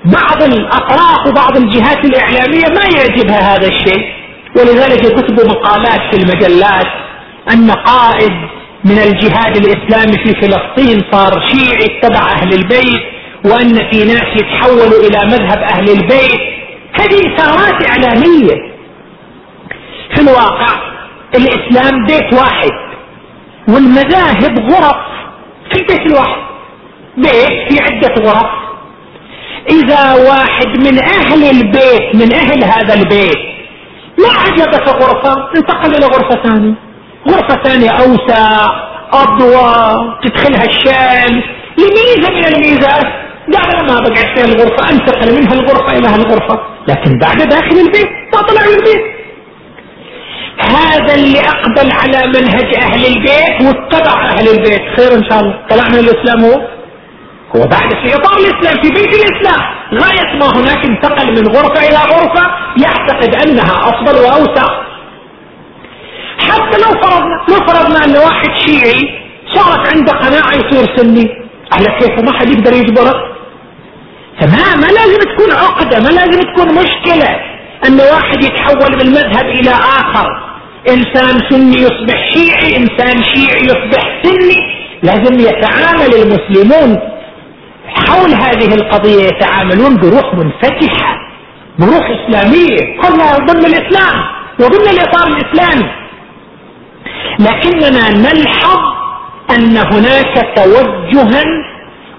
بعض 0.05 0.43
الأطراف 0.43 1.27
وبعض 1.27 1.57
الجهات 1.57 2.05
الإعلامية 2.05 2.65
ما 2.67 2.97
يعجبها 2.97 3.55
هذا 3.55 3.67
الشيء. 3.67 4.17
ولذلك 4.57 5.05
يكتبوا 5.05 5.49
مقالات 5.49 6.01
في 6.11 6.17
المجلات 6.21 6.87
أن 7.53 7.71
قائد 7.71 8.56
من 8.85 8.97
الجهاد 8.97 9.57
الإسلامي 9.57 10.17
في 10.23 10.33
فلسطين 10.41 11.03
صار 11.11 11.45
شيعي 11.45 11.85
اتبع 11.85 12.19
أهل 12.31 12.53
البيت 12.53 13.01
وأن 13.45 13.91
في 13.91 14.05
ناس 14.05 14.27
يتحولوا 14.35 14.99
إلى 15.07 15.25
مذهب 15.25 15.57
أهل 15.57 15.89
البيت. 15.89 16.39
هذه 16.99 17.35
إثارات 17.35 17.89
إعلامية. 17.89 18.77
في 20.15 20.21
الواقع 20.21 20.73
الإسلام 21.35 22.05
بيت 22.05 22.33
واحد 22.33 22.71
والمذاهب 23.67 24.59
غرف 24.71 24.97
في 25.71 25.79
البيت 25.81 26.11
الواحد. 26.11 26.41
بيت 27.17 27.71
في 27.71 27.83
عدة 27.83 28.13
غرف 28.31 28.51
إذا 29.69 30.13
واحد 30.29 30.67
من 30.67 30.99
أهل 30.99 31.43
البيت 31.43 32.15
من 32.15 32.33
أهل 32.33 32.63
هذا 32.63 32.93
البيت 32.93 33.37
ما 34.19 34.29
عجبك 34.39 34.87
غرفة 34.87 35.49
انتقل 35.57 35.95
إلى 35.95 36.05
غرفة 36.05 36.43
ثانية. 36.43 36.86
غرفة 37.29 37.63
ثانية 37.63 37.89
أوسع 37.89 38.65
اضوى 39.13 39.95
تدخلها 40.23 40.65
الشمس 40.65 41.43
لميزة 41.77 42.31
من 42.31 42.45
الميزات 42.45 43.05
قال 43.53 43.85
ما 43.87 43.99
بقعد 43.99 44.37
في 44.37 44.45
الغرفة 44.45 44.89
أنتقل 44.91 45.35
من 45.35 45.47
هالغرفة 45.47 45.97
إلى 45.97 46.07
هالغرفة. 46.07 46.59
لكن 46.87 47.19
بعد 47.21 47.37
داخل 47.37 47.77
البيت 47.85 48.07
ما 48.33 48.41
طلع 48.41 48.61
البيت. 48.61 49.17
هذا 50.59 51.15
اللي 51.15 51.39
أقبل 51.39 51.91
على 51.91 52.27
منهج 52.27 52.75
أهل 52.83 53.05
البيت 53.05 53.61
واتبع 53.61 54.29
أهل 54.29 54.47
البيت. 54.49 54.81
خير 54.97 55.13
إن 55.17 55.29
شاء 55.29 55.39
الله. 55.39 55.65
طلعنا 55.69 55.99
الإسلام 55.99 56.45
هو. 56.45 56.67
هو 57.55 57.67
بعد 57.67 57.89
في 58.03 58.15
إطار 58.15 58.37
الإسلام 58.39 58.81
في 58.83 58.89
بيت 58.89 59.13
الإسلام. 59.15 59.61
غاية 59.93 60.39
ما 60.39 60.47
هناك 60.57 60.85
انتقل 60.85 61.27
من 61.27 61.47
غرفة 61.47 61.87
إلى 61.89 61.97
غرفة. 61.97 62.43
يعتقد 62.83 63.35
أنها 63.47 63.73
أفضل 63.89 64.15
وأوسع. 64.15 64.86
حتى 66.51 66.77
لو 66.77 67.01
فرضنا 67.01 67.35
لو 67.49 67.55
فرضنا 67.67 68.05
أن 68.05 68.17
واحد 68.17 68.49
شيعي 68.65 69.01
صارت 69.53 69.87
عنده 69.93 70.13
قناعة 70.13 70.51
يصير 70.55 70.97
سني. 70.97 71.27
على 71.71 71.99
كيف 71.99 72.19
ما 72.25 72.39
حد 72.39 72.49
يقدر 72.49 72.73
يجبره؟ 72.73 73.13
فما 74.39 74.75
ما 74.75 74.87
لازم 74.87 75.19
تكون 75.19 75.51
عقدة 75.51 75.99
ما 75.99 76.09
لازم 76.09 76.41
تكون 76.41 76.67
مشكلة 76.75 77.29
أن 77.87 77.99
واحد 77.99 78.43
يتحول 78.43 78.91
من 78.91 79.11
مذهب 79.11 79.45
إلى 79.45 79.71
آخر. 79.71 80.27
إنسان 80.89 81.39
سني 81.49 81.77
يصبح 81.77 82.33
شيعي 82.33 82.77
إنسان 82.77 83.23
شيعي 83.23 83.61
يصبح 83.61 84.21
سني. 84.23 84.59
لازم 85.03 85.39
يتعامل 85.39 86.13
المسلمون 86.15 86.99
حول 87.87 88.29
هذه 88.29 88.75
القضية 88.75 89.23
يتعاملون 89.23 89.97
بروح 89.97 90.33
منفتحة 90.33 91.17
بروح 91.79 92.09
إسلامية. 92.09 93.01
كلها 93.01 93.37
ضمن 93.37 93.65
الإسلام 93.65 94.23
وضمن 94.59 94.89
الإطار 94.89 95.27
الإسلامي. 95.27 95.89
لكننا 97.39 98.09
نلحظ 98.09 98.79
أن 99.55 99.77
هناك 99.77 100.55
توجها 100.55 101.43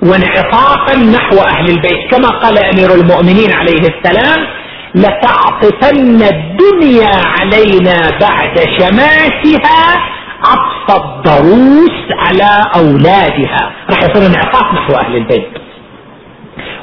وانعطافا 0.03 0.97
نحو 0.97 1.39
أهل 1.39 1.71
البيت. 1.71 2.11
كما 2.11 2.29
قال 2.29 2.59
أمير 2.59 2.95
المؤمنين 2.95 3.53
عليه 3.53 3.81
السلام 3.81 4.47
لتعطفن 4.95 6.23
الدنيا 6.23 7.13
علينا 7.25 8.19
بعد 8.21 8.59
شماتها 8.79 9.97
عطف 10.45 11.05
الضروس 11.05 11.99
على 12.19 12.51
أولادها. 12.77 13.73
راح 13.91 14.03
يصير 14.03 14.27
انعطاف 14.27 14.75
نحو 14.75 14.95
أهل 14.95 15.17
البيت. 15.17 15.49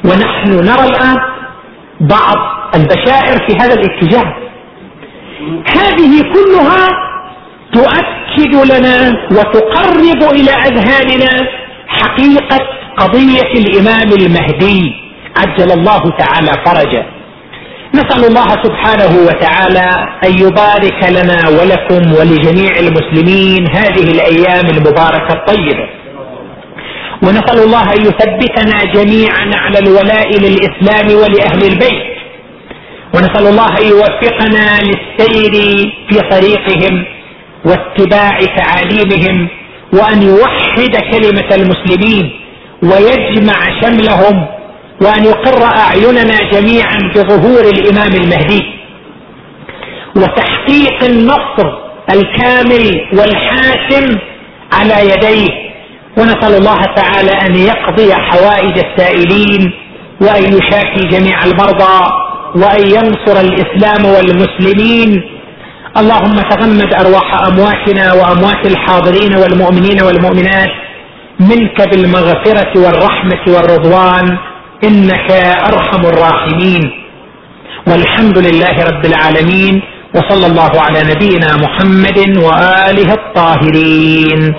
ونحن 0.04 0.50
نرى 0.50 0.88
الآن 0.88 1.16
بعض 2.00 2.36
البشائر 2.74 3.48
في 3.48 3.56
هذا 3.60 3.74
الاتجاه. 3.74 4.34
هذه 5.76 6.22
كلها 6.22 6.88
تؤكد 7.72 8.72
لنا 8.72 9.12
وتقرب 9.30 10.32
إلى 10.32 10.50
أذهاننا 10.50 11.48
حقيقة 11.88 12.58
قضية 12.96 13.52
الإمام 13.56 14.08
المهدي. 14.12 14.92
عجل 15.38 15.72
الله 15.72 16.02
تعالى 16.18 16.52
فرجه. 16.66 17.06
نسأل 17.94 18.24
الله 18.24 18.48
سبحانه 18.64 19.26
وتعالى 19.26 20.08
أن 20.24 20.32
يبارك 20.38 21.10
لنا 21.10 21.48
ولكم 21.48 22.12
ولجميع 22.12 22.72
المسلمين 22.78 23.66
هذه 23.70 24.10
الأيام 24.12 24.66
المباركة 24.66 25.32
الطيبة. 25.34 25.88
ونسأل 27.22 27.58
الله 27.58 27.82
أن 27.82 28.00
يثبتنا 28.00 28.84
جميعا 28.94 29.50
على 29.54 29.78
الولاء 29.78 30.28
للإسلام 30.38 31.06
ولأهل 31.20 31.62
البيت. 31.72 32.16
ونسأل 33.14 33.46
الله 33.46 33.68
أن 33.78 33.86
يوفقنا 33.86 34.78
للسير 34.82 35.52
في 36.08 36.20
طريقهم 36.30 37.15
واتباع 37.66 38.40
تعاليمهم 38.56 39.48
وأن 39.92 40.22
يوحد 40.22 40.96
كلمة 41.12 41.48
المسلمين 41.54 42.40
ويجمع 42.82 43.80
شملهم 43.80 44.46
وأن 45.02 45.24
يقر 45.24 45.64
أعيننا 45.64 46.50
جميعا 46.52 46.98
بظهور 47.16 47.60
الإمام 47.60 48.12
المهدي. 48.22 48.62
وتحقيق 50.16 51.04
النصر 51.04 51.86
الكامل 52.10 53.00
والحاسم 53.18 54.18
على 54.72 55.10
يديه. 55.10 55.66
ونسأل 56.18 56.54
الله 56.54 56.84
تعالى 56.96 57.30
أن 57.30 57.54
يقضي 57.56 58.14
حوائج 58.14 58.78
السائلين 58.78 59.72
وأن 60.20 60.44
يشافي 60.44 61.08
جميع 61.10 61.44
المرضى 61.44 61.98
وأن 62.56 62.86
ينصر 62.86 63.40
الإسلام 63.40 64.04
والمسلمين 64.04 65.35
اللهم 66.00 66.36
تغمد 66.50 66.94
أرواح 66.94 67.28
أمواتنا 67.48 68.12
وأموات 68.12 68.66
الحاضرين 68.66 69.36
والمؤمنين 69.36 70.02
والمؤمنات 70.02 70.70
منك 71.40 71.78
بالمغفرة 71.90 72.72
والرحمة 72.84 73.44
والرضوان 73.54 74.38
إنك 74.84 75.30
أرحم 75.70 76.02
الراحمين. 76.12 76.82
والحمد 77.88 78.38
لله 78.38 78.84
رب 78.90 79.04
العالمين 79.06 79.82
وصلى 80.14 80.46
الله 80.46 80.72
على 80.80 81.00
نبينا 81.12 81.50
محمد 81.64 82.18
وآله 82.46 83.08
الطاهرين. 83.20 84.54